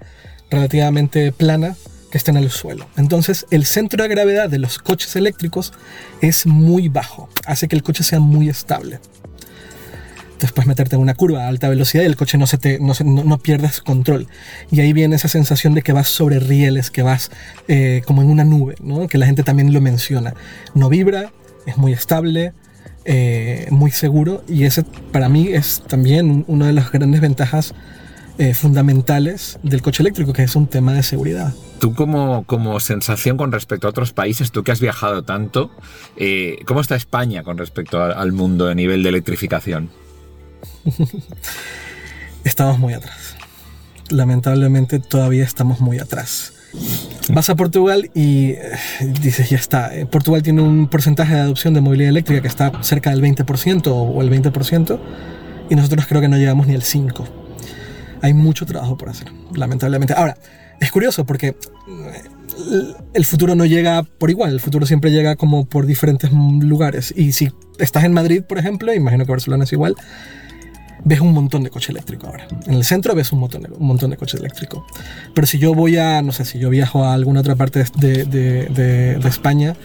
relativamente 0.50 1.32
plana, 1.32 1.74
que 2.14 2.18
está 2.18 2.30
en 2.30 2.36
el 2.36 2.52
suelo. 2.52 2.86
Entonces 2.96 3.44
el 3.50 3.64
centro 3.64 4.00
de 4.00 4.08
gravedad 4.08 4.48
de 4.48 4.60
los 4.60 4.78
coches 4.78 5.16
eléctricos 5.16 5.72
es 6.20 6.46
muy 6.46 6.88
bajo, 6.88 7.28
hace 7.44 7.66
que 7.66 7.74
el 7.74 7.82
coche 7.82 8.04
sea 8.04 8.20
muy 8.20 8.48
estable. 8.48 9.00
Puedes 10.54 10.68
meterte 10.68 10.94
en 10.94 11.02
una 11.02 11.14
curva 11.14 11.44
a 11.44 11.48
alta 11.48 11.68
velocidad 11.68 12.04
y 12.04 12.06
el 12.06 12.14
coche 12.14 12.38
no, 12.38 12.46
se 12.46 12.56
te, 12.56 12.78
no, 12.78 12.92
no, 13.02 13.38
pierdes 13.38 13.80
control. 13.80 14.28
Y 14.70 14.78
ahí 14.78 14.92
viene 14.92 15.16
esa 15.16 15.26
sensación 15.26 15.74
de 15.74 15.82
que 15.82 15.92
vas 15.92 16.06
sobre 16.06 16.38
rieles, 16.38 16.92
que 16.92 17.02
vas 17.02 17.32
eh, 17.66 18.02
como 18.06 18.22
en 18.22 18.28
una 18.28 18.44
nube, 18.44 18.76
¿no? 18.80 19.08
que 19.08 19.18
la 19.18 19.26
gente 19.26 19.42
también 19.42 19.72
lo 19.72 19.80
menciona. 19.80 20.34
No 20.72 20.88
vibra, 20.88 21.32
es 21.66 21.76
muy 21.78 21.92
estable, 21.92 22.52
eh, 23.06 23.66
muy 23.70 23.90
seguro 23.90 24.44
y 24.46 24.66
ese 24.66 24.84
para 25.10 25.28
mí 25.28 25.48
es 25.48 25.82
también 25.88 26.44
una 26.46 26.68
de 26.68 26.74
las 26.74 26.92
grandes 26.92 27.20
ventajas 27.20 27.74
eh, 28.36 28.52
fundamentales 28.52 29.60
del 29.62 29.80
coche 29.80 30.02
eléctrico, 30.02 30.32
que 30.32 30.42
es 30.42 30.56
un 30.56 30.66
tema 30.66 30.92
de 30.92 31.04
seguridad. 31.04 31.54
Tú 31.78 31.94
como, 31.94 32.42
como 32.46 32.80
sensación 32.80 33.36
con 33.36 33.52
respecto 33.52 33.86
a 33.86 33.90
otros 33.90 34.12
países, 34.12 34.50
tú 34.50 34.64
que 34.64 34.72
has 34.72 34.80
viajado 34.80 35.22
tanto, 35.22 35.70
eh, 36.16 36.56
¿cómo 36.66 36.80
está 36.80 36.96
España 36.96 37.44
con 37.44 37.58
respecto 37.58 38.02
al 38.02 38.32
mundo 38.32 38.68
a 38.68 38.74
nivel 38.74 39.04
de 39.04 39.10
electrificación? 39.10 39.88
estamos 42.44 42.80
muy 42.80 42.94
atrás. 42.94 43.36
Lamentablemente 44.10 44.98
todavía 44.98 45.44
estamos 45.44 45.78
muy 45.78 46.00
atrás. 46.00 46.54
Vas 47.32 47.50
a 47.50 47.54
Portugal 47.54 48.10
y 48.14 48.50
eh, 48.50 48.72
dices, 49.20 49.48
ya 49.48 49.58
está. 49.58 49.92
Portugal 50.10 50.42
tiene 50.42 50.60
un 50.60 50.88
porcentaje 50.88 51.34
de 51.34 51.40
adopción 51.40 51.72
de 51.72 51.80
movilidad 51.80 52.10
eléctrica 52.10 52.42
que 52.42 52.48
está 52.48 52.82
cerca 52.82 53.10
del 53.10 53.22
20% 53.22 53.86
o 53.86 54.20
el 54.22 54.28
20%, 54.28 54.98
y 55.70 55.76
nosotros 55.76 56.06
creo 56.08 56.20
que 56.20 56.28
no 56.28 56.36
llegamos 56.36 56.66
ni 56.66 56.74
al 56.74 56.82
5% 56.82 57.43
hay 58.24 58.32
mucho 58.32 58.64
trabajo 58.64 58.96
por 58.96 59.10
hacer, 59.10 59.28
lamentablemente. 59.54 60.14
Ahora, 60.16 60.38
es 60.80 60.90
curioso 60.90 61.26
porque 61.26 61.48
eh, 61.48 62.94
el 63.12 63.24
futuro 63.26 63.54
no 63.54 63.66
llega 63.66 64.02
por 64.02 64.30
igual, 64.30 64.54
el 64.54 64.60
futuro 64.60 64.86
siempre 64.86 65.10
llega 65.10 65.36
como 65.36 65.66
por 65.66 65.84
diferentes 65.84 66.32
lugares. 66.32 67.12
Y 67.14 67.32
si 67.32 67.52
estás 67.78 68.02
en 68.04 68.14
Madrid, 68.14 68.42
por 68.42 68.56
ejemplo, 68.56 68.94
imagino 68.94 69.26
que 69.26 69.30
Barcelona 69.30 69.64
es 69.64 69.72
igual, 69.74 69.94
ves 71.04 71.20
un 71.20 71.34
montón 71.34 71.64
de 71.64 71.68
coche 71.68 71.92
eléctrico 71.92 72.26
ahora. 72.28 72.48
En 72.66 72.72
el 72.72 72.84
centro 72.84 73.14
ves 73.14 73.30
un 73.30 73.40
montón 73.40 73.64
de, 73.64 73.68
un 73.68 73.86
montón 73.86 74.08
de 74.08 74.16
coche 74.16 74.38
eléctrico. 74.38 74.86
Pero 75.34 75.46
si 75.46 75.58
yo 75.58 75.74
voy 75.74 75.98
a, 75.98 76.22
no 76.22 76.32
sé, 76.32 76.46
si 76.46 76.58
yo 76.58 76.70
viajo 76.70 77.04
a 77.04 77.12
alguna 77.12 77.40
otra 77.40 77.56
parte 77.56 77.84
de, 77.98 78.24
de, 78.24 79.18
de 79.18 79.28
España, 79.28 79.76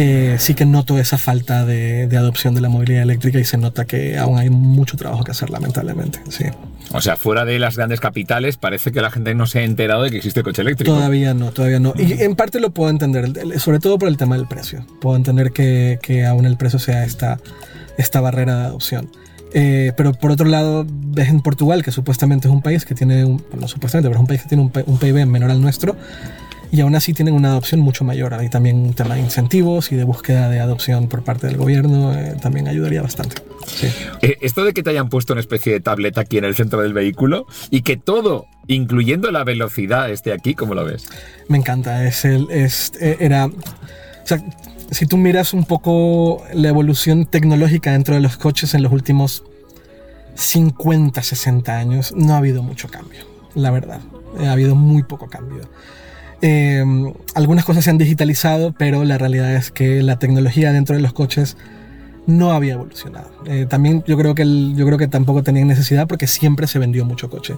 eh, 0.00 0.36
sí 0.38 0.54
que 0.54 0.64
noto 0.64 0.96
esa 0.96 1.18
falta 1.18 1.66
de, 1.66 2.08
adopción 2.16 2.54
de 2.54 2.60
la 2.60 2.68
movilidad 2.68 3.02
eléctrica 3.02 3.40
y 3.40 3.44
se 3.44 3.58
nota 3.58 3.84
que 3.84 4.16
aún 4.16 4.38
hay 4.38 4.48
mucho 4.48 4.96
trabajo 4.96 5.24
que 5.24 5.32
hacer, 5.32 5.50
lamentablemente. 5.50 6.20
Sí. 6.28 6.44
O 6.92 7.00
sea, 7.00 7.16
fuera 7.16 7.44
de 7.44 7.58
las 7.58 7.76
grandes 7.76 7.98
capitales, 7.98 8.58
parece 8.58 8.92
que 8.92 9.00
la 9.00 9.10
gente 9.10 9.34
no 9.34 9.48
se 9.48 9.58
ha 9.58 9.64
enterado 9.64 10.04
de 10.04 10.12
que 10.12 10.18
existe 10.18 10.38
el 10.38 10.44
coche 10.44 10.62
eléctrico. 10.62 10.94
Todavía 10.94 11.34
no, 11.34 11.50
todavía 11.50 11.80
no. 11.80 11.94
Y 11.96 12.12
en 12.22 12.36
parte 12.36 12.60
lo 12.60 12.70
puedo 12.70 12.90
entender, 12.90 13.58
sobre 13.58 13.80
todo 13.80 13.98
por 13.98 14.08
el 14.08 14.16
tema 14.16 14.36
del 14.36 14.46
precio. 14.46 14.86
Puedo 15.00 15.16
entender 15.16 15.50
que, 15.50 15.98
que 16.00 16.24
aún 16.26 16.46
el 16.46 16.56
precio 16.56 16.78
sea 16.78 17.04
esta, 17.04 17.40
esta 17.96 18.20
barrera 18.20 18.56
de 18.56 18.64
adopción. 18.66 19.10
Eh, 19.52 19.94
pero 19.96 20.12
por 20.12 20.30
otro 20.30 20.46
lado, 20.46 20.86
ves 20.88 21.28
en 21.28 21.40
Portugal, 21.40 21.82
que 21.82 21.90
supuestamente 21.90 22.46
es 22.46 22.54
un 22.54 22.62
país 22.62 22.84
que 22.84 22.94
tiene, 22.94 23.24
un, 23.24 23.42
supuestamente, 23.66 24.08
pero 24.08 24.14
es 24.14 24.20
un 24.20 24.28
país 24.28 24.42
que 24.42 24.48
tiene 24.48 24.62
un, 24.62 24.72
un 24.86 24.98
PIB 24.98 25.26
menor 25.26 25.50
al 25.50 25.60
nuestro, 25.60 25.96
y 26.70 26.80
aún 26.80 26.94
así 26.94 27.14
tienen 27.14 27.34
una 27.34 27.50
adopción 27.50 27.80
mucho 27.80 28.04
mayor. 28.04 28.34
Hay 28.34 28.48
también 28.48 28.76
un 28.76 28.94
tema 28.94 29.14
de 29.14 29.20
incentivos 29.20 29.90
y 29.92 29.96
de 29.96 30.04
búsqueda 30.04 30.48
de 30.48 30.60
adopción 30.60 31.08
por 31.08 31.24
parte 31.24 31.46
del 31.46 31.56
gobierno, 31.56 32.14
eh, 32.14 32.36
también 32.40 32.68
ayudaría 32.68 33.02
bastante. 33.02 33.36
Eh, 34.22 34.36
esto 34.40 34.64
de 34.64 34.72
que 34.72 34.82
te 34.82 34.90
hayan 34.90 35.08
puesto 35.08 35.32
una 35.32 35.40
especie 35.40 35.72
de 35.72 35.80
tableta 35.80 36.22
aquí 36.22 36.38
en 36.38 36.44
el 36.44 36.54
centro 36.54 36.82
del 36.82 36.92
vehículo 36.92 37.46
y 37.70 37.82
que 37.82 37.96
todo, 37.96 38.46
incluyendo 38.66 39.30
la 39.30 39.44
velocidad, 39.44 40.10
esté 40.10 40.32
aquí, 40.32 40.54
¿cómo 40.54 40.74
lo 40.74 40.84
ves? 40.84 41.08
Me 41.48 41.58
encanta, 41.58 42.04
es 42.06 42.24
el, 42.24 42.50
es, 42.50 42.92
eh, 43.00 43.16
era... 43.20 43.46
O 43.46 43.52
sea, 44.28 44.42
si 44.90 45.06
tú 45.06 45.16
miras 45.16 45.54
un 45.54 45.64
poco 45.64 46.44
la 46.52 46.68
evolución 46.68 47.26
tecnológica 47.26 47.92
dentro 47.92 48.14
de 48.14 48.20
los 48.20 48.36
coches 48.36 48.74
en 48.74 48.82
los 48.82 48.92
últimos 48.92 49.44
50, 50.34 51.22
60 51.22 51.76
años, 51.76 52.14
no 52.16 52.34
ha 52.34 52.38
habido 52.38 52.62
mucho 52.62 52.88
cambio, 52.88 53.24
la 53.54 53.70
verdad. 53.70 54.00
Ha 54.38 54.52
habido 54.52 54.74
muy 54.74 55.02
poco 55.02 55.28
cambio. 55.28 55.62
Eh, 56.40 56.84
algunas 57.34 57.64
cosas 57.64 57.84
se 57.84 57.90
han 57.90 57.98
digitalizado, 57.98 58.72
pero 58.72 59.04
la 59.04 59.18
realidad 59.18 59.54
es 59.54 59.70
que 59.70 60.02
la 60.02 60.18
tecnología 60.18 60.72
dentro 60.72 60.96
de 60.96 61.02
los 61.02 61.12
coches 61.12 61.56
no 62.26 62.52
había 62.52 62.74
evolucionado. 62.74 63.30
Eh, 63.46 63.66
también 63.68 64.04
yo 64.06 64.16
creo, 64.18 64.34
que 64.34 64.44
yo 64.74 64.86
creo 64.86 64.98
que 64.98 65.08
tampoco 65.08 65.42
tenían 65.42 65.66
necesidad 65.66 66.06
porque 66.06 66.26
siempre 66.26 66.66
se 66.66 66.78
vendió 66.78 67.04
mucho 67.04 67.30
coche. 67.30 67.56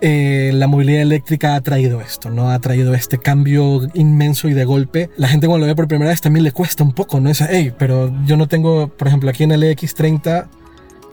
Eh, 0.00 0.50
la 0.54 0.66
movilidad 0.66 1.02
eléctrica 1.02 1.54
ha 1.54 1.60
traído 1.60 2.00
esto, 2.00 2.28
¿no? 2.28 2.50
Ha 2.50 2.58
traído 2.58 2.92
este 2.92 3.18
cambio 3.18 3.86
inmenso 3.94 4.48
y 4.48 4.52
de 4.52 4.64
golpe. 4.64 5.10
La 5.16 5.28
gente 5.28 5.46
cuando 5.46 5.66
lo 5.66 5.70
ve 5.70 5.76
por 5.76 5.86
primera 5.86 6.10
vez 6.10 6.20
también 6.20 6.42
le 6.42 6.50
cuesta 6.50 6.82
un 6.82 6.92
poco, 6.92 7.20
¿no? 7.20 7.30
Es, 7.30 7.40
hey, 7.48 7.72
pero 7.78 8.12
yo 8.26 8.36
no 8.36 8.48
tengo, 8.48 8.88
por 8.88 9.06
ejemplo, 9.06 9.30
aquí 9.30 9.44
en 9.44 9.52
el 9.52 9.62
X30 9.62 10.48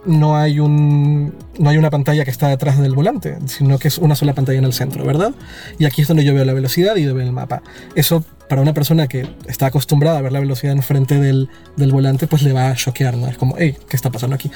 no 0.04 0.36
hay, 0.36 0.60
un, 0.60 1.34
no 1.58 1.70
hay 1.70 1.76
una 1.76 1.90
pantalla 1.90 2.24
que 2.24 2.30
está 2.30 2.48
detrás 2.48 2.78
del 2.78 2.94
volante, 2.94 3.38
sino 3.46 3.78
que 3.78 3.88
es 3.88 3.98
una 3.98 4.14
sola 4.14 4.34
pantalla 4.34 4.58
en 4.58 4.64
el 4.64 4.72
centro, 4.72 5.04
¿verdad? 5.04 5.32
Y 5.78 5.84
aquí 5.84 6.02
es 6.02 6.08
donde 6.08 6.24
yo 6.24 6.34
veo 6.34 6.44
la 6.44 6.54
velocidad 6.54 6.96
y 6.96 7.04
veo 7.04 7.20
el 7.20 7.32
mapa. 7.32 7.62
Eso 7.94 8.24
para 8.48 8.62
una 8.62 8.74
persona 8.74 9.06
que 9.06 9.28
está 9.46 9.66
acostumbrada 9.66 10.18
a 10.18 10.22
ver 10.22 10.32
la 10.32 10.40
velocidad 10.40 10.72
enfrente 10.72 11.20
del, 11.20 11.48
del 11.76 11.92
volante, 11.92 12.26
pues 12.26 12.42
le 12.42 12.52
va 12.52 12.70
a 12.70 12.74
choquear, 12.74 13.16
¿no? 13.16 13.28
Es 13.28 13.36
como, 13.36 13.54
hey, 13.58 13.76
¿qué 13.88 13.96
está 13.96 14.10
pasando 14.10 14.34
aquí? 14.34 14.50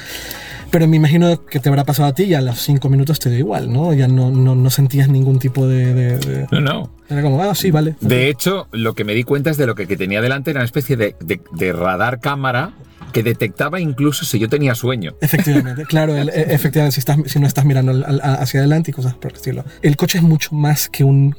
Pero 0.71 0.89
me 0.89 0.97
imagino 0.97 1.45
que 1.45 1.61
te 1.61 1.69
habrá 1.69 1.85
pasado 1.85 2.09
a 2.09 2.13
ti 2.13 2.25
y 2.25 2.35
a 2.35 2.41
los 2.41 2.59
cinco 2.59 2.89
minutos 2.89 3.21
te 3.21 3.31
dio 3.31 3.39
igual, 3.39 3.73
¿no? 3.73 3.95
Ya 3.95 4.09
no, 4.09 4.33
no, 4.33 4.57
no 4.57 4.71
sentías 4.71 5.09
ningún 5.09 5.39
tipo 5.39 5.69
de, 5.69 6.49
No, 6.51 6.61
no. 6.61 6.91
Era 7.09 7.23
como, 7.23 7.41
ah, 7.41 7.55
sí, 7.55 7.71
vale. 7.71 7.95
De 8.01 8.29
hecho, 8.29 8.67
lo 8.73 8.95
que 8.95 9.05
me 9.05 9.15
di 9.15 9.23
cuenta 9.23 9.51
es 9.51 9.59
de 9.59 9.67
lo 9.67 9.77
que, 9.77 9.87
que 9.87 9.97
tenía 9.97 10.21
delante 10.21 10.51
era 10.51 10.61
una 10.61 10.65
especie 10.65 10.97
de, 10.97 11.15
de 11.21 11.73
radar 11.73 12.19
cámara 12.19 12.73
que 13.15 13.23
detectaba 13.23 13.81
incluso 13.81 14.25
si 14.25 14.39
yo 14.41 14.49
tenía 14.49 14.75
sueño. 14.75 15.17
Efectivamente, 15.21 15.85
claro, 15.89 16.17
e, 16.17 16.29
efectivamente, 16.53 16.97
si, 16.97 16.99
estás, 16.99 17.17
si 17.27 17.39
no 17.39 17.47
estás 17.47 17.65
mirando 17.65 18.05
hacia 18.23 18.61
adelante 18.61 18.91
y 18.91 18.95
cosas 18.95 19.15
por 19.15 19.31
el 19.31 19.37
estilo. 19.37 19.65
El 19.81 19.97
coche 19.97 20.19
es 20.19 20.25
mucho 20.25 20.55
más 20.55 20.89
que 20.91 21.05
un... 21.05 21.35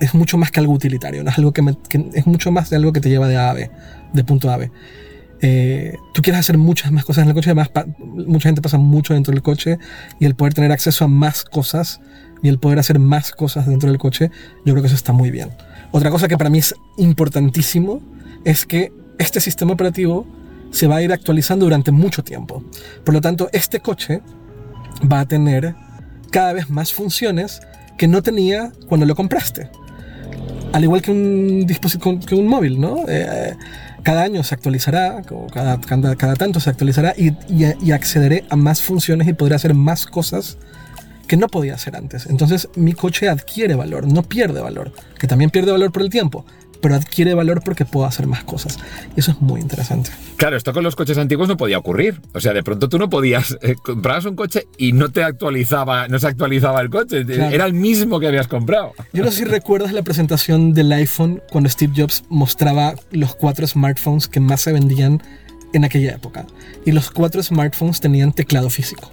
Es 0.00 0.12
mucho 0.12 0.36
más 0.36 0.50
que 0.50 0.58
algo 0.58 0.72
utilitario, 0.72 1.22
no 1.22 1.30
es 1.30 1.38
algo 1.38 1.52
que, 1.52 1.62
es 2.14 2.26
mucho 2.26 2.50
más 2.50 2.68
de 2.68 2.76
algo 2.76 2.92
que 2.92 3.00
te 3.00 3.08
lleva 3.08 3.28
de 3.28 3.36
A 3.36 3.50
a 3.50 3.54
B, 3.54 3.70
de 4.12 4.24
punto 4.24 4.50
A 4.50 4.54
a 4.54 4.56
B. 4.56 4.70
Eh, 5.40 5.94
tú 6.12 6.20
quieres 6.20 6.40
hacer 6.40 6.58
muchas 6.58 6.90
más 6.90 7.04
cosas 7.04 7.22
en 7.22 7.28
el 7.28 7.34
coche, 7.34 7.50
además 7.50 7.70
mucha 7.98 8.48
gente 8.48 8.60
pasa 8.60 8.76
mucho 8.76 9.14
dentro 9.14 9.32
del 9.32 9.42
coche 9.42 9.78
y 10.18 10.24
el 10.24 10.34
poder 10.34 10.54
tener 10.54 10.72
acceso 10.72 11.04
a 11.04 11.08
más 11.08 11.44
cosas 11.44 12.00
y 12.42 12.48
el 12.48 12.58
poder 12.58 12.80
hacer 12.80 12.98
más 12.98 13.30
cosas 13.30 13.66
dentro 13.66 13.88
del 13.88 13.98
coche, 13.98 14.32
yo 14.64 14.74
creo 14.74 14.82
que 14.82 14.88
eso 14.88 14.96
está 14.96 15.12
muy 15.12 15.30
bien. 15.30 15.50
Otra 15.92 16.10
cosa 16.10 16.26
que 16.26 16.36
para 16.36 16.50
mí 16.50 16.58
es 16.58 16.74
importantísimo 16.98 18.02
es 18.44 18.66
que 18.66 18.92
este 19.18 19.40
sistema 19.40 19.72
operativo 19.72 20.26
se 20.74 20.88
va 20.88 20.96
a 20.96 21.02
ir 21.02 21.12
actualizando 21.12 21.66
durante 21.66 21.92
mucho 21.92 22.24
tiempo. 22.24 22.62
Por 23.04 23.14
lo 23.14 23.20
tanto, 23.20 23.48
este 23.52 23.80
coche 23.80 24.20
va 25.10 25.20
a 25.20 25.26
tener 25.26 25.74
cada 26.30 26.52
vez 26.52 26.68
más 26.68 26.92
funciones 26.92 27.60
que 27.96 28.08
no 28.08 28.22
tenía 28.22 28.72
cuando 28.88 29.06
lo 29.06 29.14
compraste. 29.14 29.70
Al 30.72 30.82
igual 30.82 31.00
que 31.00 31.12
un 31.12 31.64
dispositivo, 31.64 32.18
que 32.18 32.34
un 32.34 32.48
móvil, 32.48 32.80
¿no? 32.80 33.04
Eh, 33.06 33.54
cada 34.02 34.22
año 34.22 34.42
se 34.42 34.56
actualizará, 34.56 35.22
cada, 35.52 35.80
cada, 35.80 36.34
tanto 36.34 36.58
se 36.58 36.70
actualizará 36.70 37.14
y, 37.16 37.32
y, 37.48 37.92
accederé 37.92 38.44
a 38.50 38.56
más 38.56 38.82
funciones 38.82 39.28
y 39.28 39.32
podré 39.32 39.54
hacer 39.54 39.74
más 39.74 40.04
cosas 40.04 40.58
que 41.28 41.36
no 41.36 41.46
podía 41.46 41.74
hacer 41.74 41.94
antes. 41.96 42.26
Entonces 42.26 42.68
mi 42.74 42.92
coche 42.92 43.28
adquiere 43.28 43.76
valor, 43.76 44.12
no 44.12 44.24
pierde 44.24 44.60
valor, 44.60 44.92
que 45.18 45.28
también 45.28 45.50
pierde 45.50 45.70
valor 45.70 45.92
por 45.92 46.02
el 46.02 46.10
tiempo, 46.10 46.44
pero 46.84 46.96
adquiere 46.96 47.32
valor 47.32 47.62
porque 47.64 47.86
puedo 47.86 48.04
hacer 48.04 48.26
más 48.26 48.44
cosas. 48.44 48.78
Y 49.16 49.20
eso 49.20 49.30
es 49.30 49.40
muy 49.40 49.62
interesante. 49.62 50.10
Claro, 50.36 50.54
esto 50.54 50.74
con 50.74 50.84
los 50.84 50.94
coches 50.94 51.16
antiguos 51.16 51.48
no 51.48 51.56
podía 51.56 51.78
ocurrir. 51.78 52.20
O 52.34 52.40
sea, 52.40 52.52
de 52.52 52.62
pronto 52.62 52.90
tú 52.90 52.98
no 52.98 53.08
podías, 53.08 53.56
eh, 53.62 53.74
comprabas 53.82 54.26
un 54.26 54.36
coche 54.36 54.66
y 54.76 54.92
no 54.92 55.08
te 55.08 55.22
actualizaba, 55.24 56.08
no 56.08 56.18
se 56.18 56.26
actualizaba 56.26 56.82
el 56.82 56.90
coche. 56.90 57.24
Era 57.26 57.64
el 57.64 57.72
mismo 57.72 58.20
que 58.20 58.26
habías 58.26 58.48
comprado. 58.48 58.92
Yo 59.14 59.24
no 59.24 59.30
sé 59.30 59.38
si 59.38 59.44
recuerdas 59.46 59.94
la 59.94 60.02
presentación 60.02 60.74
del 60.74 60.92
iPhone 60.92 61.40
cuando 61.50 61.70
Steve 61.70 61.94
Jobs 61.96 62.22
mostraba 62.28 62.92
los 63.12 63.34
cuatro 63.34 63.66
smartphones 63.66 64.28
que 64.28 64.40
más 64.40 64.60
se 64.60 64.74
vendían 64.74 65.22
en 65.72 65.84
aquella 65.84 66.12
época. 66.12 66.44
Y 66.84 66.92
los 66.92 67.10
cuatro 67.10 67.42
smartphones 67.42 67.98
tenían 67.98 68.34
teclado 68.34 68.68
físico. 68.68 69.10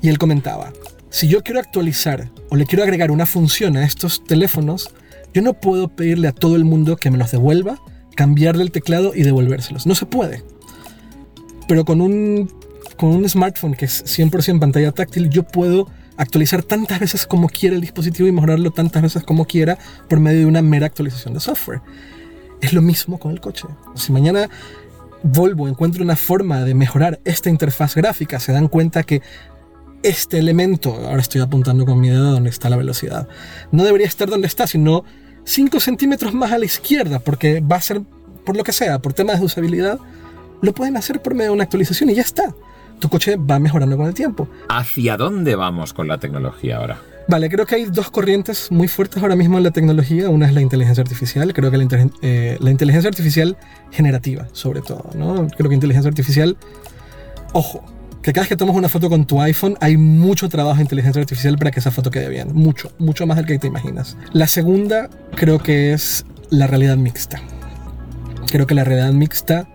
Y 0.00 0.08
él 0.08 0.16
comentaba, 0.16 0.72
si 1.10 1.28
yo 1.28 1.42
quiero 1.42 1.60
actualizar 1.60 2.30
o 2.48 2.56
le 2.56 2.64
quiero 2.64 2.82
agregar 2.82 3.10
una 3.10 3.26
función 3.26 3.76
a 3.76 3.84
estos 3.84 4.24
teléfonos, 4.24 4.88
yo 5.32 5.42
no 5.42 5.54
puedo 5.54 5.88
pedirle 5.88 6.28
a 6.28 6.32
todo 6.32 6.56
el 6.56 6.64
mundo 6.64 6.96
que 6.96 7.10
me 7.10 7.18
los 7.18 7.30
devuelva, 7.30 7.80
cambiarle 8.14 8.62
el 8.62 8.70
teclado 8.70 9.12
y 9.14 9.22
devolvérselos. 9.22 9.86
No 9.86 9.94
se 9.94 10.06
puede. 10.06 10.42
Pero 11.68 11.84
con 11.84 12.00
un, 12.00 12.50
con 12.96 13.10
un 13.10 13.28
smartphone 13.28 13.74
que 13.74 13.86
es 13.86 14.04
100% 14.04 14.58
pantalla 14.58 14.92
táctil, 14.92 15.30
yo 15.30 15.44
puedo 15.44 15.88
actualizar 16.16 16.62
tantas 16.62 17.00
veces 17.00 17.26
como 17.26 17.48
quiera 17.48 17.74
el 17.74 17.80
dispositivo 17.80 18.28
y 18.28 18.32
mejorarlo 18.32 18.70
tantas 18.70 19.02
veces 19.02 19.22
como 19.24 19.46
quiera 19.46 19.78
por 20.08 20.20
medio 20.20 20.40
de 20.40 20.46
una 20.46 20.62
mera 20.62 20.86
actualización 20.86 21.34
de 21.34 21.40
software. 21.40 21.80
Es 22.60 22.72
lo 22.72 22.82
mismo 22.82 23.18
con 23.18 23.32
el 23.32 23.40
coche. 23.40 23.66
Si 23.94 24.12
mañana 24.12 24.48
Volvo 25.24 25.68
encuentra 25.68 26.02
una 26.02 26.16
forma 26.16 26.64
de 26.64 26.74
mejorar 26.74 27.20
esta 27.24 27.48
interfaz 27.48 27.94
gráfica, 27.94 28.40
se 28.40 28.52
dan 28.52 28.68
cuenta 28.68 29.04
que 29.04 29.22
este 30.02 30.38
elemento, 30.38 30.94
ahora 30.94 31.20
estoy 31.20 31.40
apuntando 31.40 31.84
con 31.86 32.00
mi 32.00 32.08
dedo 32.08 32.32
donde 32.32 32.50
está 32.50 32.68
la 32.68 32.76
velocidad, 32.76 33.28
no 33.70 33.84
debería 33.84 34.06
estar 34.06 34.28
donde 34.28 34.46
está, 34.46 34.66
sino 34.66 35.04
5 35.44 35.80
centímetros 35.80 36.34
más 36.34 36.52
a 36.52 36.58
la 36.58 36.64
izquierda, 36.64 37.18
porque 37.18 37.60
va 37.60 37.76
a 37.76 37.80
ser, 37.80 38.02
por 38.44 38.56
lo 38.56 38.64
que 38.64 38.72
sea, 38.72 39.00
por 39.00 39.12
temas 39.12 39.40
de 39.40 39.46
usabilidad, 39.46 39.98
lo 40.60 40.72
pueden 40.72 40.96
hacer 40.96 41.20
por 41.20 41.34
medio 41.34 41.50
de 41.50 41.54
una 41.54 41.64
actualización 41.64 42.10
y 42.10 42.14
ya 42.14 42.22
está. 42.22 42.54
Tu 43.00 43.08
coche 43.08 43.36
va 43.36 43.58
mejorando 43.58 43.96
con 43.96 44.06
el 44.06 44.14
tiempo. 44.14 44.48
¿Hacia 44.68 45.16
dónde 45.16 45.56
vamos 45.56 45.92
con 45.92 46.06
la 46.06 46.18
tecnología 46.18 46.76
ahora? 46.76 47.00
Vale, 47.28 47.48
creo 47.48 47.66
que 47.66 47.76
hay 47.76 47.84
dos 47.86 48.10
corrientes 48.10 48.70
muy 48.70 48.88
fuertes 48.88 49.22
ahora 49.22 49.36
mismo 49.36 49.58
en 49.58 49.64
la 49.64 49.70
tecnología. 49.70 50.28
Una 50.28 50.46
es 50.46 50.54
la 50.54 50.60
inteligencia 50.60 51.02
artificial, 51.02 51.52
creo 51.52 51.70
que 51.70 51.78
la, 51.78 52.08
eh, 52.22 52.56
la 52.60 52.70
inteligencia 52.70 53.08
artificial 53.08 53.56
generativa, 53.90 54.46
sobre 54.52 54.82
todo. 54.82 55.10
¿no? 55.14 55.48
Creo 55.48 55.68
que 55.68 55.74
inteligencia 55.74 56.08
artificial, 56.08 56.56
ojo, 57.52 57.84
que 58.22 58.32
cada 58.32 58.42
vez 58.42 58.48
que 58.50 58.56
tomas 58.56 58.76
una 58.76 58.88
foto 58.88 59.08
con 59.08 59.26
tu 59.26 59.40
iPhone 59.40 59.76
hay 59.80 59.96
mucho 59.96 60.48
trabajo 60.48 60.76
de 60.76 60.82
inteligencia 60.82 61.20
artificial 61.20 61.58
para 61.58 61.72
que 61.72 61.80
esa 61.80 61.90
foto 61.90 62.10
quede 62.10 62.28
bien. 62.28 62.54
Mucho, 62.54 62.92
mucho 62.98 63.26
más 63.26 63.36
del 63.36 63.46
que 63.46 63.58
te 63.58 63.66
imaginas. 63.66 64.16
La 64.32 64.46
segunda 64.46 65.10
creo 65.34 65.58
que 65.58 65.92
es 65.92 66.24
la 66.50 66.68
realidad 66.68 66.96
mixta. 66.96 67.40
Creo 68.46 68.66
que 68.66 68.74
la 68.74 68.84
realidad 68.84 69.12
mixta 69.12 69.68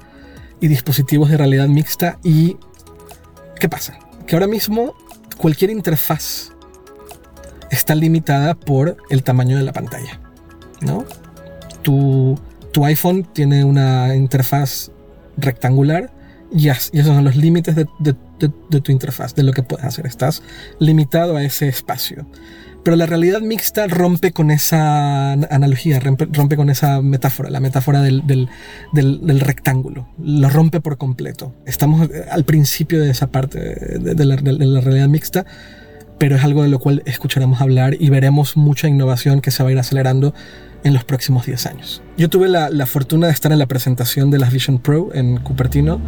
y 0.62 0.68
dispositivos 0.68 1.30
de 1.30 1.38
realidad 1.38 1.68
mixta 1.68 2.20
y... 2.24 2.58
¿Qué 3.60 3.68
pasa? 3.68 4.00
Que 4.26 4.36
ahora 4.36 4.48
mismo 4.48 4.96
cualquier 5.38 5.72
interfaz 5.72 6.52
está 7.70 7.96
limitada 7.96 8.56
por 8.56 8.98
el 9.10 9.24
tamaño 9.24 9.58
de 9.58 9.64
la 9.64 9.74
pantalla. 9.74 10.22
¿no? 10.82 11.06
Tu, 11.82 12.40
tu 12.72 12.86
iPhone 12.86 13.28
tiene 13.34 13.66
una 13.66 14.16
interfaz 14.16 14.92
rectangular 15.38 16.12
y, 16.52 16.70
esos 16.70 17.06
son 17.06 17.24
los 17.24 17.36
límites 17.36 17.76
de, 17.76 18.16
tu 18.38 18.92
interfaz, 18.92 19.36
de 19.36 19.44
lo 19.44 19.54
que 19.54 19.64
puedes 19.64 19.86
hacer. 19.86 20.06
Estás 20.06 20.44
limitado 20.80 21.38
a 21.38 21.44
ese 21.44 21.68
espacio. 21.68 22.28
Pero 22.88 22.96
la 22.96 23.06
realidad 23.06 23.42
mixta 23.42 23.86
rompe 23.88 24.32
con 24.32 24.50
esa 24.50 25.34
analogía, 25.34 26.00
rompe, 26.00 26.56
con 26.56 26.70
esa 26.70 27.02
metáfora, 27.02 27.50
la 27.50 27.60
metáfora 27.60 28.02
del, 28.02 28.48
rectángulo. 28.94 30.08
Lo 30.18 30.50
rompe 30.50 30.80
por 30.80 30.98
completo. 30.98 31.54
Estamos 31.66 32.08
al 32.32 32.46
principio 32.46 33.02
de 33.02 33.10
esa 33.10 33.28
parte 33.28 33.60
de, 33.60 34.24
la, 34.24 34.38
realidad 34.38 35.10
mixta, 35.10 35.46
pero 36.18 36.38
es 36.38 36.46
algo 36.46 36.64
de 36.64 36.70
lo 36.70 36.80
cual 36.80 37.04
escucharemos 37.06 37.60
hablar 37.60 37.98
y 38.00 38.10
veremos 38.10 38.56
mucha 38.56 38.88
innovación 38.88 39.42
que 39.42 39.52
se 39.52 39.64
va 39.64 39.68
a 39.68 39.72
ir 39.74 39.80
acelerando 39.80 40.34
en 40.86 40.94
los 40.94 41.04
próximos 41.04 41.46
10 41.46 41.66
años. 41.66 42.02
Yo 42.18 42.30
tuve 42.30 42.48
la, 42.48 42.70
la, 42.70 42.86
fortuna 42.86 43.28
de 43.28 43.34
estar 43.34 43.52
en 43.52 43.60
la 43.60 43.66
presentación 43.66 44.32
de 44.32 44.40
las 44.40 44.54
Vision 44.54 44.80
Pro 44.80 45.10
en 45.14 45.42
Cupertino. 45.42 46.00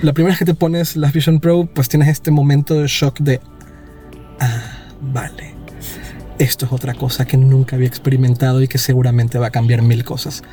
La 0.00 0.12
primera 0.12 0.30
vez 0.30 0.38
que 0.38 0.44
te 0.44 0.54
pones 0.54 0.96
las 0.96 1.12
Vision 1.12 1.40
Pro, 1.40 1.66
pues 1.66 1.88
tienes 1.88 2.08
este 2.08 2.30
momento 2.30 2.74
de 2.74 2.86
shock 2.86 3.18
de, 3.18 3.40
ah, 4.38 4.62
vale, 5.00 5.54
esto 6.38 6.66
es 6.66 6.72
otra 6.72 6.94
cosa 6.94 7.24
que 7.24 7.36
nunca 7.36 7.74
había 7.74 7.88
experimentado 7.88 8.62
y 8.62 8.68
que 8.68 8.78
seguramente 8.78 9.38
va 9.38 9.48
a 9.48 9.50
cambiar 9.50 9.82
mil 9.82 10.04
cosas. 10.04 10.44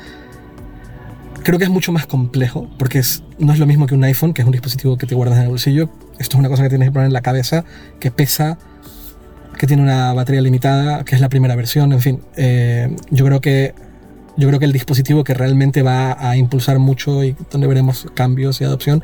Creo 1.44 1.60
que 1.60 1.66
es 1.66 1.70
mucho 1.70 1.92
más 1.92 2.08
complejo, 2.08 2.68
porque 2.80 2.98
es, 2.98 3.24
no 3.38 3.54
es 3.54 3.60
lo 3.60 3.68
mismo 3.68 3.86
que 3.86 3.94
un 3.94 4.04
iPhone, 4.04 4.34
que 4.34 4.42
es 4.42 4.48
un 4.48 4.52
dispositivo 4.52 4.98
que 4.98 5.06
te 5.06 5.14
guardas 5.14 5.38
en 5.38 5.44
el 5.44 5.50
bolsillo. 5.50 5.92
Esto 6.18 6.38
es 6.38 6.40
una 6.40 6.50
cosa 6.50 6.64
que 6.64 6.70
tienes 6.70 6.88
que 6.88 6.94
poner 6.94 7.06
en 7.06 7.14
la 7.14 7.22
cabeza, 7.22 7.66
que 8.00 8.10
pesa 8.10 8.58
que 9.60 9.68
tiene 9.68 9.84
una 9.84 10.12
batería 10.14 10.42
limitada, 10.42 11.06
que 11.06 11.16
es 11.16 11.22
la 11.22 11.30
primera 11.30 11.56
versión, 11.56 11.94
en 11.94 12.02
fin, 12.02 12.22
eh, 12.36 12.94
yo 13.12 13.26
creo 13.26 13.42
que 13.42 13.74
Yo 14.38 14.48
creo 14.48 14.60
que 14.60 14.66
el 14.66 14.74
dispositivo 14.74 15.24
que 15.24 15.34
realmente 15.34 15.82
va 15.82 16.18
a 16.20 16.36
impulsar 16.38 16.80
mucho 16.80 17.24
y 17.24 17.36
donde 17.52 17.68
veremos 17.68 18.08
cambios 18.14 18.60
y 18.62 18.64
adopción 18.66 19.04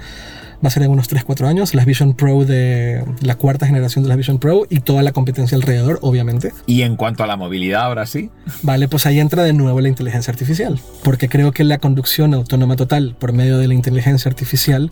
va 0.63 0.67
a 0.67 0.71
ser 0.71 0.83
en 0.83 0.91
unos 0.91 1.09
3-4 1.09 1.47
años, 1.47 1.73
las 1.73 1.85
Vision 1.85 2.13
Pro 2.13 2.45
de 2.45 3.03
la 3.21 3.35
cuarta 3.35 3.65
generación 3.65 4.03
de 4.03 4.09
las 4.09 4.17
Vision 4.17 4.37
Pro 4.37 4.67
y 4.69 4.81
toda 4.81 5.01
la 5.01 5.11
competencia 5.11 5.55
alrededor, 5.55 5.97
obviamente. 6.01 6.53
Y 6.67 6.83
en 6.83 6.95
cuanto 6.95 7.23
a 7.23 7.27
la 7.27 7.35
movilidad, 7.35 7.83
ahora 7.83 8.05
sí. 8.05 8.29
Vale, 8.61 8.87
pues 8.87 9.05
ahí 9.05 9.19
entra 9.19 9.43
de 9.43 9.53
nuevo 9.53 9.81
la 9.81 9.87
inteligencia 9.87 10.31
artificial, 10.31 10.79
porque 11.03 11.29
creo 11.29 11.51
que 11.51 11.63
la 11.63 11.79
conducción 11.79 12.33
autónoma 12.33 12.75
total 12.75 13.15
por 13.17 13.33
medio 13.33 13.57
de 13.57 13.67
la 13.67 13.73
inteligencia 13.73 14.29
artificial 14.29 14.91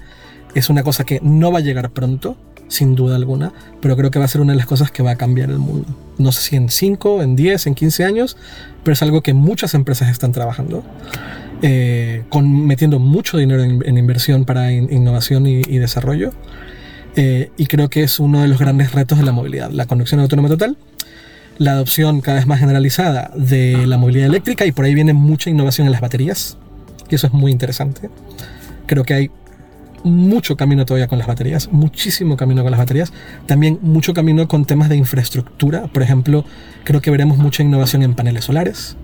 es 0.56 0.70
una 0.70 0.82
cosa 0.82 1.04
que 1.04 1.20
no 1.22 1.52
va 1.52 1.60
a 1.60 1.62
llegar 1.62 1.92
pronto, 1.92 2.36
sin 2.70 2.96
duda 2.96 3.18
alguna, 3.18 3.52
pero 3.82 3.98
creo 3.98 4.12
que 4.12 4.20
va 4.20 4.26
a 4.26 4.28
ser 4.30 4.40
una 4.40 4.54
de 4.54 4.58
las 4.58 4.68
cosas 4.68 4.92
que 4.92 5.04
va 5.04 5.12
a 5.12 5.16
cambiar 5.16 5.50
el 5.50 5.60
mundo. 5.60 5.88
No 6.18 6.32
sé 6.32 6.42
si 6.42 6.56
en 6.56 6.70
5, 6.70 7.22
en 7.22 7.36
10, 7.36 7.68
en 7.68 7.76
15 7.76 8.06
años, 8.06 8.38
pero 8.84 8.94
es 8.94 9.02
algo 9.02 9.22
que 9.22 9.34
muchas 9.34 9.74
empresas 9.74 10.10
están 10.10 10.32
trabajando. 10.32 10.84
Eh, 11.62 12.24
metiendo 12.42 13.00
mucho 13.00 13.38
dinero 13.38 13.64
en, 13.64 13.98
inversión 13.98 14.46
para 14.46 14.72
innovación 14.72 15.46
y, 15.46 15.78
desarrollo. 15.78 16.32
Eh, 17.16 17.52
y 17.58 17.66
creo 17.66 17.90
que 17.90 18.04
es 18.04 18.20
uno 18.20 18.42
de 18.42 18.48
los 18.48 18.60
grandes 18.60 18.94
retos 18.94 19.18
de 19.18 19.26
la 19.26 19.32
movilidad, 19.32 19.72
la 19.72 19.86
conducción 19.88 20.22
autónoma 20.22 20.48
total, 20.48 20.78
la 21.58 21.72
adopción 21.72 22.22
cada 22.22 22.38
vez 22.38 22.48
más 22.48 22.60
generalizada 22.60 23.32
de 23.36 23.86
la 23.88 23.98
movilidad 23.98 24.28
eléctrica 24.28 24.66
y 24.66 24.72
por 24.72 24.86
ahí 24.86 24.94
viene 24.94 25.14
mucha 25.14 25.50
innovación 25.50 25.88
en 25.88 25.92
las 25.92 26.02
baterías, 26.02 26.58
y 27.10 27.16
eso 27.16 27.28
es 27.28 27.34
muy 27.34 27.52
interesante. 27.52 28.10
Creo 28.86 29.04
que 29.04 29.14
hay 29.14 29.32
mucho 30.04 30.56
camino 30.58 30.86
todavía 30.86 31.08
con 31.08 31.18
las 31.18 31.28
baterías, 31.28 31.70
muchísimo 31.72 32.38
camino 32.38 32.64
con 32.64 32.72
las 32.72 32.80
baterías, 32.80 33.14
también 33.46 33.80
mucho 33.82 34.14
camino 34.14 34.48
con 34.48 34.66
temas 34.66 34.90
de 34.90 34.96
infraestructura, 34.96 35.88
por 35.88 36.04
ejemplo, 36.04 36.46
creo 36.84 37.02
que 37.02 37.12
veremos 37.12 37.38
mucha 37.38 37.64
innovación 37.64 38.04
en 38.04 38.16
paneles 38.16 38.46
solares, 38.46 38.98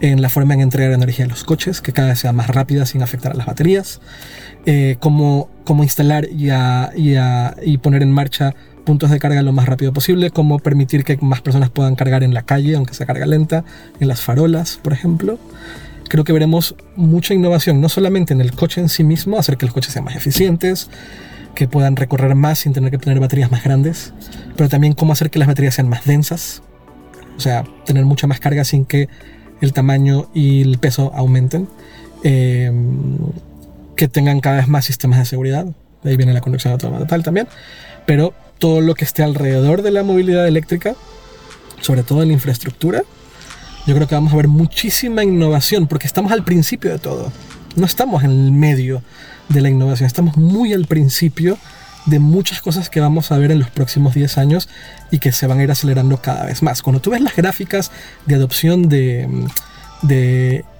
en 0.00 0.20
la 0.22 0.28
forma 0.28 0.54
en 0.54 0.60
entregar 0.60 0.92
energía 0.92 1.24
a 1.24 1.28
los 1.28 1.44
coches, 1.44 1.80
que 1.80 1.92
cada 1.92 2.08
vez 2.08 2.18
sea 2.18 2.32
más 2.32 2.48
rápida 2.48 2.86
sin 2.86 3.02
afectar 3.02 3.32
a 3.32 3.34
las 3.34 3.46
baterías, 3.46 4.00
eh, 4.66 4.96
cómo, 5.00 5.48
instalar 5.82 6.28
y, 6.30 6.50
y, 6.96 7.78
poner 7.78 8.02
en 8.02 8.12
marcha 8.12 8.54
puntos 8.84 9.10
de 9.10 9.18
carga 9.18 9.42
lo 9.42 9.52
más 9.52 9.66
rápido 9.66 9.92
posible, 9.92 10.30
cómo 10.30 10.58
permitir 10.58 11.04
que 11.04 11.16
más 11.20 11.40
personas 11.40 11.70
puedan 11.70 11.94
cargar 11.94 12.22
en 12.22 12.34
la 12.34 12.42
calle, 12.42 12.76
aunque 12.76 12.94
sea 12.94 13.06
carga 13.06 13.26
lenta, 13.26 13.64
en 14.00 14.08
las 14.08 14.20
farolas, 14.20 14.78
por 14.82 14.92
ejemplo 14.92 15.38
creo 16.12 16.24
que 16.24 16.34
veremos 16.34 16.74
mucha 16.94 17.32
innovación, 17.32 17.80
no 17.80 17.88
solamente 17.88 18.34
en 18.34 18.42
el 18.42 18.52
coche 18.52 18.82
en 18.82 18.90
sí 18.90 19.02
mismo, 19.02 19.38
hacer 19.38 19.56
que 19.56 19.64
los 19.64 19.72
coches 19.72 19.94
sean 19.94 20.04
más 20.04 20.14
eficientes, 20.14 20.90
que 21.54 21.68
puedan 21.68 21.96
recorrer 21.96 22.34
más 22.34 22.58
sin 22.58 22.74
tener 22.74 22.90
que 22.90 22.98
tener 22.98 23.18
baterías 23.18 23.50
más 23.50 23.64
grandes, 23.64 24.12
pero 24.54 24.68
también 24.68 24.92
cómo 24.92 25.14
hacer 25.14 25.30
que 25.30 25.38
las 25.38 25.48
baterías 25.48 25.74
sean 25.74 25.88
más 25.88 26.04
densas, 26.04 26.62
o 27.38 27.40
sea, 27.40 27.64
tener 27.86 28.04
mucha 28.04 28.26
más 28.26 28.40
carga 28.40 28.62
sin 28.64 28.84
que 28.84 29.08
el 29.62 29.72
tamaño 29.72 30.28
y 30.34 30.60
el 30.60 30.76
peso 30.76 31.12
aumenten, 31.14 31.66
em, 32.24 33.16
que 33.96 34.06
tengan 34.06 34.40
cada 34.40 34.56
vez 34.56 34.68
más 34.68 34.84
sistemas 34.84 35.18
de 35.18 35.24
seguridad, 35.24 35.64
de 36.02 36.10
ahí 36.10 36.18
viene 36.18 36.34
la 36.34 36.40
autónoma 36.40 36.98
total 36.98 37.22
también, 37.22 37.48
pero 38.04 38.34
todo 38.58 38.82
lo 38.82 38.94
que 38.94 39.06
esté 39.06 39.22
alrededor 39.22 39.80
de 39.80 39.92
la 39.92 40.02
movilidad 40.02 40.46
eléctrica, 40.46 40.94
sobre 41.80 42.02
todo 42.02 42.20
en 42.20 42.28
la 42.28 42.34
infraestructura, 42.34 43.02
yo 43.86 43.94
creo 43.94 44.06
que 44.06 44.14
vamos 44.14 44.32
a 44.32 44.36
ver 44.36 44.48
muchísima 44.48 45.24
innovación 45.24 45.86
porque 45.86 46.06
estamos 46.06 46.32
al 46.32 46.44
principio 46.44 46.90
de 46.90 46.98
todo. 46.98 47.32
No 47.74 47.86
estamos 47.86 48.22
en 48.22 48.30
el 48.30 48.52
medio 48.52 49.02
de 49.48 49.60
la 49.60 49.70
innovación, 49.70 50.06
estamos 50.06 50.36
muy 50.36 50.72
al 50.72 50.86
principio 50.86 51.58
de 52.06 52.18
muchas 52.18 52.60
cosas 52.60 52.90
que 52.90 53.00
vamos 53.00 53.30
a 53.30 53.38
ver 53.38 53.50
en 53.50 53.60
los 53.60 53.70
próximos 53.70 54.14
10 54.14 54.38
años 54.38 54.68
y 55.10 55.18
que 55.18 55.32
se 55.32 55.46
van 55.46 55.60
a 55.60 55.62
ir 55.62 55.70
acelerando 55.70 56.16
cada 56.18 56.44
vez 56.44 56.62
más. 56.62 56.82
Cuando 56.82 57.00
tú 57.00 57.10
ves 57.10 57.20
las 57.20 57.36
gráficas 57.36 57.90
de 58.26 58.34
adopción 58.34 58.88
de, 58.88 59.46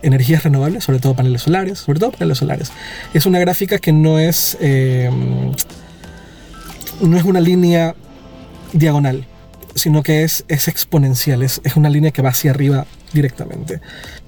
energías 0.03 0.43
renovables, 0.43 0.85
sobre 0.85 0.99
todo 0.99 1.15
paneles 1.15 1.43
solares, 1.43 1.79
sobre 1.79 2.01
todo 2.01 2.13
paneles 2.13 2.39
solares, 2.39 2.73
es 3.15 3.27
una 3.27 3.39
gráfica 3.39 3.79
que 3.79 3.93
no 3.93 4.19
es, 4.19 4.57
eh, 4.61 5.11
no 7.01 7.17
es 7.17 7.25
una 7.25 7.41
línea 7.41 7.95
diagonal, 8.73 9.27
sino 9.75 10.03
que 10.03 10.25
es, 10.25 10.45
es 10.49 10.69
exponencial, 10.69 11.43
es, 11.43 11.61
es, 11.65 11.77
una 11.77 11.91
línea 11.91 12.11
que 12.11 12.23
va 12.23 12.31
hacia 12.31 12.51
arriba 12.51 12.87
directamente. 13.13 13.81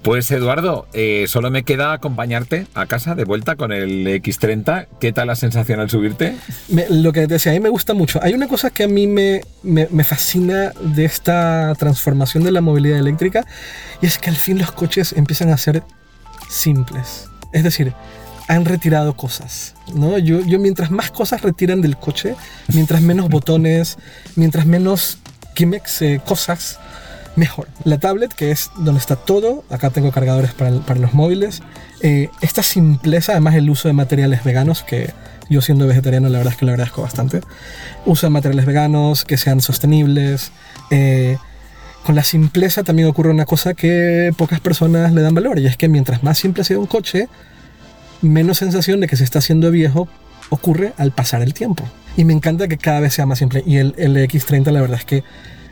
Pues 0.03 0.31
Eduardo, 0.31 0.87
eh, 0.93 1.25
solo 1.29 1.51
me 1.51 1.65
queda 1.65 1.93
acompañarte 1.93 2.67
a 2.75 2.87
casa 2.87 3.15
de 3.15 3.25
vuelta 3.25 3.57
con 3.57 3.73
el 3.73 4.07
X30. 4.07 4.89
¿Qué 5.01 5.13
tal 5.13 5.29
la 5.29 5.37
sensación 5.37 5.81
al 5.81 5.91
subirte? 5.91 6.37
lo 6.91 7.13
que 7.13 7.27
te 7.27 7.35
decía, 7.35 7.53
a 7.53 7.55
mí 7.55 7.61
me 7.61 7.69
gusta 7.69 7.95
mucho. 7.95 8.21
Hay 8.23 8.35
una 8.35 8.49
cosa 8.49 8.71
que 8.71 8.85
a 8.85 8.89
mí 8.89 9.07
me, 9.07 9.41
me, 9.63 9.89
me 9.91 10.05
fascina 10.05 10.73
de 10.81 11.05
esta 11.05 11.75
transformación 11.79 12.45
de 12.45 12.53
la 12.53 12.61
movilidad 12.61 12.99
eléctrica 12.99 13.47
y 14.03 14.07
es 14.07 14.19
que 14.19 14.31
al 14.31 14.37
fin 14.37 14.59
los 14.59 14.73
coches 14.73 15.12
empiezan 15.12 15.51
a 15.51 15.57
ser 15.57 15.83
simples. 16.49 17.29
Es 17.53 17.62
decir, 17.62 17.95
han 18.49 18.64
retirado 18.64 19.16
cosas. 19.16 19.75
¿no? 19.95 20.18
Yo, 20.18 20.40
yo 20.40 20.59
mientras 20.59 20.90
más 20.90 21.11
cosas 21.11 21.42
retiran 21.42 21.81
del 21.81 21.97
coche, 21.97 22.35
mientras 22.73 23.01
menos 23.01 23.29
botones, 23.29 23.97
mientras 24.37 24.66
menos 24.66 25.18
Kimex 25.55 26.03
eh, 26.03 26.21
cosas, 26.25 26.79
mejor. 27.37 27.69
La 27.85 27.99
tablet, 27.99 28.33
que 28.33 28.51
es 28.51 28.71
donde 28.77 29.01
está 29.01 29.17
todo, 29.17 29.64
acá 29.71 29.90
tengo 29.90 30.12
cargadores 30.12 30.53
para, 30.53 31.01
los 31.01 31.14
móviles. 31.14 31.62
Eh, 32.03 32.29
esta 32.40 32.62
simpleza, 32.62 33.33
además 33.33 33.55
el 33.55 33.71
uso 33.71 33.88
de 33.88 33.95
materiales 33.95 34.45
veganos, 34.45 34.83
que 34.83 35.12
yo 35.49 35.61
siendo 35.61 35.87
vegetariano 35.87 36.29
la 36.29 36.38
verdad 36.38 36.55
es 36.55 36.59
que 36.59 36.67
lo 36.67 36.73
agradezco 36.73 37.03
bastante. 37.03 37.40
De 38.05 38.31
materiales 38.31 38.67
veganos, 38.67 39.25
que 39.25 39.37
sean 39.37 39.61
sostenibles. 39.61 40.53
Eh, 40.90 41.37
con 42.05 42.14
la 42.14 42.23
simpleza 42.23 42.83
también 42.83 43.09
ocurre 43.09 43.31
una 43.31 43.47
cosa 43.47 43.75
que 43.75 44.31
pocas 44.37 44.61
personas 44.61 45.12
le 45.12 45.23
dan 45.23 45.35
valor, 45.35 45.59
y 45.59 45.67
es 45.67 45.77
que 45.77 45.88
mientras 45.88 46.23
más 46.23 46.38
simple 46.38 46.64
sea 46.64 46.79
un 46.79 46.87
coche, 46.87 47.29
menos 48.21 48.59
sensación 48.59 49.01
de 49.01 49.07
que 49.07 49.17
se 49.17 49.25
está 49.25 49.38
haciendo 49.38 49.71
viejo 49.71 50.09
ocurre 50.51 50.93
al 50.99 51.12
pasar 51.12 51.43
el 51.43 51.55
tiempo. 51.55 51.85
Y 52.16 52.24
me 52.24 52.33
encanta 52.33 52.68
que 52.68 52.79
cada 52.79 53.00
vez 53.00 53.14
sea 53.14 53.27
más 53.27 53.38
simple. 53.38 53.62
Y 53.66 53.79
el, 53.79 53.94
el 53.98 54.16
X30 54.16 54.70
la 54.70 54.81
verdad 54.81 54.98
es 54.98 55.05
que 55.05 55.24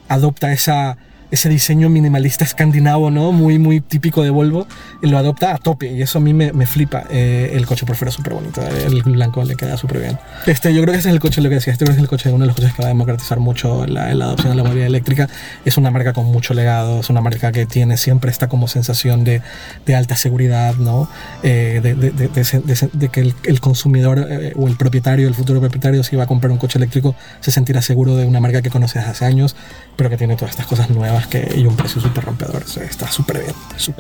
adopta 0.09 0.53
esa 0.53 0.97
ese 1.33 1.49
diseño 1.49 1.89
minimalista 1.89 2.45
escandinavo, 2.45 3.11
¿no? 3.11 3.33
Muy, 3.33 3.59
muy 3.59 3.81
típico 3.81 4.23
de 4.23 4.29
Volvo, 4.29 4.67
lo 5.01 5.17
adopta 5.17 5.55
a 5.55 5.59
tope 5.59 5.91
y 5.91 6.03
eso 6.03 6.19
a 6.19 6.21
mí 6.21 6.35
me, 6.35 6.53
me 6.53 6.67
flipa. 6.67 7.05
Eh, 7.11 7.53
el 7.55 7.65
coche 7.65 7.87
por 7.87 7.97
fuera 7.97 8.11
es 8.11 8.17
súper 8.17 8.35
bonito, 8.35 8.61
el 8.61 9.03
blanco 9.03 9.43
le 9.43 9.57
queda 9.57 9.79
súper 9.79 10.01
bien. 10.01 10.19
Este, 10.47 10.75
yo 10.75 10.83
creo 10.83 10.93
que 10.93 10.99
ese 10.99 11.09
es 11.09 11.15
el 11.15 11.21
coche, 11.21 11.41
lo 11.41 11.49
que 11.49 11.55
decía, 11.55 11.73
este 11.73 11.87
es 11.87 11.97
el 11.97 12.07
coche, 12.07 12.31
uno 12.31 12.45
de 12.45 12.49
los 12.49 12.55
coches 12.55 12.75
que 12.75 12.83
va 12.83 12.89
a 12.89 12.93
democratizar 12.93 13.41
mucho 13.41 13.87
la, 13.87 14.09
adopción 14.09 14.51
de 14.51 14.57
la 14.57 14.63
movilidad 14.63 14.89
eléctrica. 14.89 15.27
Es 15.65 15.79
una 15.79 15.91
marca 15.91 16.13
con 16.13 16.27
mucho 16.27 16.53
legado, 16.53 17.01
es 17.01 17.09
una 17.09 17.23
marca 17.23 17.51
que 17.51 17.65
tiene 17.65 17.97
siempre 17.97 18.31
esta 18.31 18.49
como 18.49 18.69
sensación 18.69 19.25
de, 19.25 19.41
de 19.87 19.97
alta 19.97 20.17
seguridad, 20.17 20.75
¿no? 20.75 21.09
Eh, 21.43 21.81
de, 21.83 21.95
de, 21.95 22.11
de, 22.13 23.09
que 23.09 23.33
el, 23.45 23.61
consumidor 23.61 24.27
eh, 24.29 24.53
o 24.55 24.69
el 24.69 24.77
propietario, 24.77 25.29
el 25.29 25.35
futuro 25.35 25.61
propietario, 25.61 26.05
si 26.05 26.15
va 26.15 26.25
a 26.25 26.27
comprar 26.27 26.51
un 26.51 26.59
coche 26.59 26.79
eléctrico, 26.79 27.15
se 27.41 27.51
sentirá 27.51 27.81
seguro 27.81 28.17
de 28.17 28.27
una 28.27 28.41
marca 28.41 28.61
que 28.61 28.69
conoce 28.69 28.99
desde 28.99 29.13
hace 29.13 29.25
años, 29.25 29.57
pero 29.97 30.11
que 30.11 30.19
tiene 30.19 30.37
todas 30.37 30.51
estas 30.51 30.67
cosas 30.67 30.91
nuevas 30.91 31.22
que 31.27 31.53
y 31.57 31.67
un 31.67 31.77
precio 31.77 32.01
súper 32.01 32.25
rompedor. 32.25 32.63
está 32.63 33.11
súper 33.11 33.43
bien, 33.43 33.55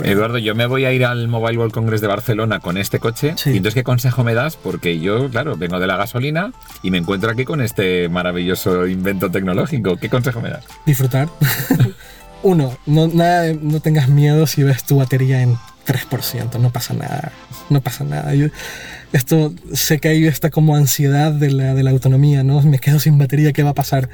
Eduardo, 0.04 0.38
yo 0.38 0.54
me 0.54 0.66
voy 0.66 0.85
a 0.85 0.92
ir 0.92 1.04
al 1.04 1.28
Mobile 1.28 1.58
World 1.58 1.72
Congress 1.72 2.00
de 2.00 2.06
Barcelona 2.06 2.61
con 2.61 2.76
este 2.76 2.98
coche. 2.98 3.35
Y 3.46 3.56
entonces, 3.56 3.74
¿qué 3.74 3.85
consejo 3.85 4.24
me 4.24 4.35
das? 4.35 4.56
Porque 4.56 4.98
yo, 4.98 5.28
claro, 5.30 5.56
vengo 5.56 5.78
de 5.78 5.87
la 5.87 5.96
gasolina 5.96 6.52
y 6.82 6.90
me 6.90 6.98
encuentro 6.98 7.30
aquí 7.30 7.44
con 7.44 7.61
este 7.61 8.08
maravilloso 8.08 8.87
invento 8.87 9.30
tecnológico. 9.30 9.96
¿Qué 9.96 10.08
consejo 10.08 10.40
me 10.40 10.50
das? 10.50 10.64
Disfrutar. 10.87 11.28
Uno, 12.42 12.76
no, 12.87 13.06
nada, 13.06 13.52
no 13.61 13.80
tengas 13.80 14.08
miedo 14.08 14.46
si 14.46 14.64
ves 14.64 14.85
tu 14.85 14.96
batería 14.96 15.42
en 15.42 15.56
3%, 15.87 16.58
no 16.58 16.70
pasa 16.70 16.94
nada, 16.94 17.32
no 17.70 17.80
pasa 17.80 18.04
nada. 18.04 18.32
esto 19.12 19.52
sé 19.72 19.98
que 19.98 20.08
hay 20.08 20.26
esta 20.26 20.50
como 20.50 20.76
ansiedad 20.76 21.32
de 21.32 21.50
la, 21.50 21.74
de 21.74 21.82
la 21.82 21.90
autonomía, 21.90 22.42
¿no? 22.42 22.61
Me 22.62 22.78
quedo 22.78 22.98
sin 22.98 23.18
batería, 23.18 23.52
¿qué 23.52 23.62
va 23.62 23.70
a 23.70 23.74
pasar? 23.74 24.08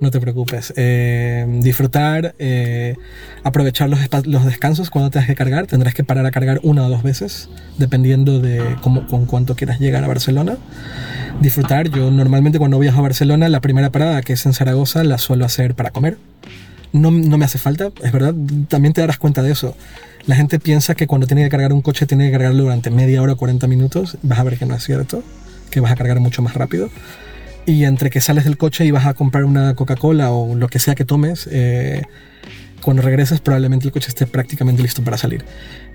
No 0.00 0.10
te 0.10 0.20
preocupes. 0.20 0.72
Eh, 0.76 1.46
disfrutar, 1.60 2.34
eh, 2.38 2.96
aprovechar 3.42 3.88
los, 3.88 4.00
los, 4.26 4.44
descansos 4.44 4.90
cuando 4.90 5.10
tengas 5.10 5.26
que 5.26 5.34
cargar. 5.34 5.66
Tendrás 5.66 5.94
que 5.94 6.04
parar 6.04 6.26
a 6.26 6.30
cargar 6.30 6.60
una 6.62 6.86
o 6.86 6.88
dos 6.88 7.02
veces, 7.02 7.48
dependiendo 7.78 8.40
de 8.40 8.76
cómo, 8.82 9.06
con 9.06 9.26
cuánto 9.26 9.56
quieras 9.56 9.80
llegar 9.80 10.04
a 10.04 10.08
Barcelona. 10.08 10.56
Disfrutar, 11.40 11.90
yo 11.90 12.10
normalmente 12.10 12.58
cuando 12.58 12.78
viajo 12.78 12.98
a 12.98 13.02
Barcelona, 13.02 13.48
la 13.48 13.60
primera 13.60 13.90
parada 13.90 14.22
que 14.22 14.34
es 14.34 14.46
en 14.46 14.52
Zaragoza 14.52 15.04
la 15.04 15.18
suelo 15.18 15.44
hacer 15.44 15.74
para 15.74 15.90
comer. 15.90 16.18
No, 16.92 17.10
no 17.10 17.36
me 17.36 17.44
hace 17.44 17.58
falta, 17.58 17.90
es 18.02 18.12
verdad, 18.12 18.34
también 18.68 18.94
te 18.94 19.02
darás 19.02 19.18
cuenta 19.18 19.42
de 19.42 19.52
eso. 19.52 19.76
La 20.26 20.34
gente 20.34 20.58
piensa 20.58 20.94
que 20.94 21.06
cuando 21.06 21.26
tiene 21.26 21.44
que 21.44 21.50
cargar 21.50 21.72
un 21.72 21.82
coche 21.82 22.06
tiene 22.06 22.26
que 22.26 22.32
cargarlo 22.32 22.64
durante 22.64 22.90
media 22.90 23.22
hora 23.22 23.34
o 23.34 23.36
40 23.36 23.66
minutos. 23.66 24.16
Vas 24.22 24.38
a 24.38 24.44
ver 24.44 24.58
que 24.58 24.66
no 24.66 24.74
es 24.74 24.82
cierto, 24.82 25.22
que 25.70 25.80
vas 25.80 25.92
a 25.92 25.94
cargar 25.94 26.20
mucho 26.20 26.42
más 26.42 26.54
rápido 26.54 26.88
y 27.66 27.84
entre 27.84 28.10
que 28.10 28.20
sales 28.20 28.44
del 28.44 28.56
coche 28.56 28.84
y 28.84 28.90
vas 28.90 29.06
a 29.06 29.14
comprar 29.14 29.44
una 29.44 29.74
Coca-Cola 29.74 30.30
o 30.30 30.54
lo 30.54 30.68
que 30.68 30.78
sea 30.78 30.94
que 30.94 31.04
tomes, 31.04 31.48
eh, 31.50 32.02
cuando 32.82 33.02
regreses 33.02 33.40
probablemente 33.40 33.86
el 33.86 33.92
coche 33.92 34.08
esté 34.08 34.26
prácticamente 34.26 34.82
listo 34.82 35.02
para 35.02 35.16
salir. 35.16 35.44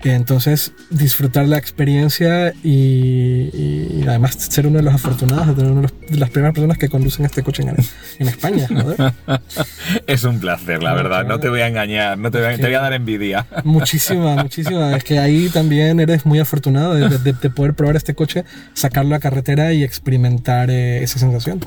Entonces, 0.04 0.72
disfrutar 0.90 1.46
la 1.46 1.58
experiencia 1.58 2.52
y, 2.62 4.02
además 4.06 4.34
ser 4.36 4.66
uno 4.66 4.78
de 4.78 4.82
los 4.82 4.94
afortunados 4.94 5.48
de 5.48 5.54
tener 5.54 5.70
una 5.70 5.88
de 6.08 6.16
las 6.16 6.30
primeras 6.30 6.54
personas 6.54 6.76
que 6.76 6.88
conducen 6.88 7.24
este 7.24 7.42
coche 7.42 7.62
en, 8.18 8.28
España. 8.28 8.68
es 10.06 10.24
un 10.24 10.40
placer, 10.40 10.82
la 10.82 10.94
verdad. 10.94 11.24
No 11.24 11.38
te 11.38 11.48
voy 11.48 11.60
a 11.60 11.68
engañar, 11.68 12.18
no 12.18 12.30
te 12.30 12.38
voy 12.38 12.48
a, 12.48 12.56
te 12.56 12.62
voy 12.62 12.74
a 12.74 12.80
dar 12.80 12.92
envidia. 12.92 13.46
Muchísima, 13.64 14.34
muchísima. 14.36 14.96
Es 14.96 15.04
que 15.04 15.18
ahí 15.18 15.48
también 15.48 16.00
eres 16.00 16.26
muy 16.26 16.40
afortunado 16.40 16.94
de, 16.94 17.50
poder 17.50 17.74
probar 17.74 17.96
este 17.96 18.14
coche, 18.14 18.44
sacarlo 18.74 19.14
a 19.14 19.20
carretera 19.20 19.72
y 19.72 19.84
experimentar 19.84 20.70
eh, 20.70 21.02
esa 21.02 21.18
sensación. 21.18 21.60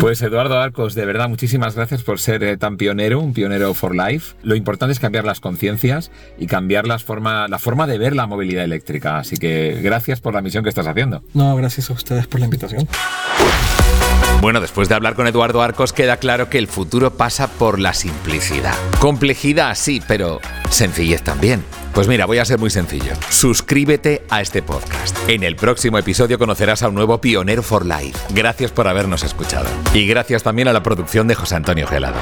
Pues 0.00 0.22
Eduardo 0.22 0.58
Arcos, 0.58 0.94
de 0.94 1.04
verdad, 1.04 1.28
muchísimas 1.28 1.74
gracias 1.74 2.02
por 2.02 2.18
ser 2.18 2.42
eh, 2.44 2.56
tan 2.56 2.76
pionero, 2.76 3.20
un 3.20 3.32
pionero 3.32 3.74
for 3.74 3.94
life. 3.94 4.34
Lo 4.42 4.54
importante 4.54 4.92
es 4.92 5.00
cambiar 5.00 5.24
las 5.24 5.40
conciencias 5.40 6.10
y 6.38 6.46
cambiar 6.46 6.86
las 6.86 7.04
forma, 7.04 7.48
la 7.48 7.58
forma 7.58 7.86
de 7.86 7.98
ver 7.98 8.14
la 8.16 8.26
movilidad 8.26 8.64
eléctrica. 8.64 9.18
Así 9.18 9.36
que 9.36 9.80
gracias 9.82 10.20
por 10.20 10.34
la 10.34 10.42
misión 10.42 10.64
que 10.64 10.70
estás 10.70 10.86
haciendo. 10.86 11.22
No, 11.34 11.54
gracias 11.56 11.90
a 11.90 11.92
ustedes 11.92 12.26
por 12.26 12.40
la 12.40 12.46
invitación. 12.46 12.88
Bueno, 14.40 14.60
después 14.60 14.88
de 14.88 14.94
hablar 14.94 15.14
con 15.14 15.26
Eduardo 15.26 15.62
Arcos 15.62 15.92
queda 15.92 16.18
claro 16.18 16.50
que 16.50 16.58
el 16.58 16.68
futuro 16.68 17.12
pasa 17.12 17.48
por 17.48 17.78
la 17.78 17.94
simplicidad. 17.94 18.74
Complejidad 19.00 19.74
sí, 19.74 20.02
pero 20.06 20.40
sencillez 20.70 21.22
también. 21.22 21.64
Pues 21.94 22.08
mira, 22.08 22.26
voy 22.26 22.38
a 22.38 22.44
ser 22.44 22.58
muy 22.58 22.70
sencillo. 22.70 23.12
Suscríbete 23.30 24.24
a 24.28 24.40
este 24.40 24.62
podcast. 24.62 25.16
En 25.28 25.44
el 25.44 25.54
próximo 25.54 25.96
episodio 25.96 26.38
conocerás 26.38 26.82
a 26.82 26.88
un 26.88 26.96
nuevo 26.96 27.20
pionero 27.20 27.62
for 27.62 27.86
life. 27.86 28.18
Gracias 28.30 28.72
por 28.72 28.88
habernos 28.88 29.22
escuchado. 29.22 29.66
Y 29.94 30.06
gracias 30.06 30.42
también 30.42 30.66
a 30.66 30.72
la 30.72 30.82
producción 30.82 31.28
de 31.28 31.36
José 31.36 31.54
Antonio 31.54 31.86
Gelado. 31.86 32.16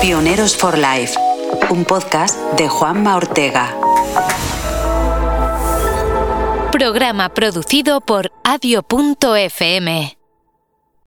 Pioneros 0.00 0.56
for 0.56 0.78
Life, 0.78 1.14
un 1.68 1.84
podcast 1.84 2.36
de 2.56 2.68
Juanma 2.68 3.16
Ortega. 3.16 3.76
Programa 6.72 7.28
producido 7.34 8.00
por 8.00 8.32
adio.fm. 8.44 10.21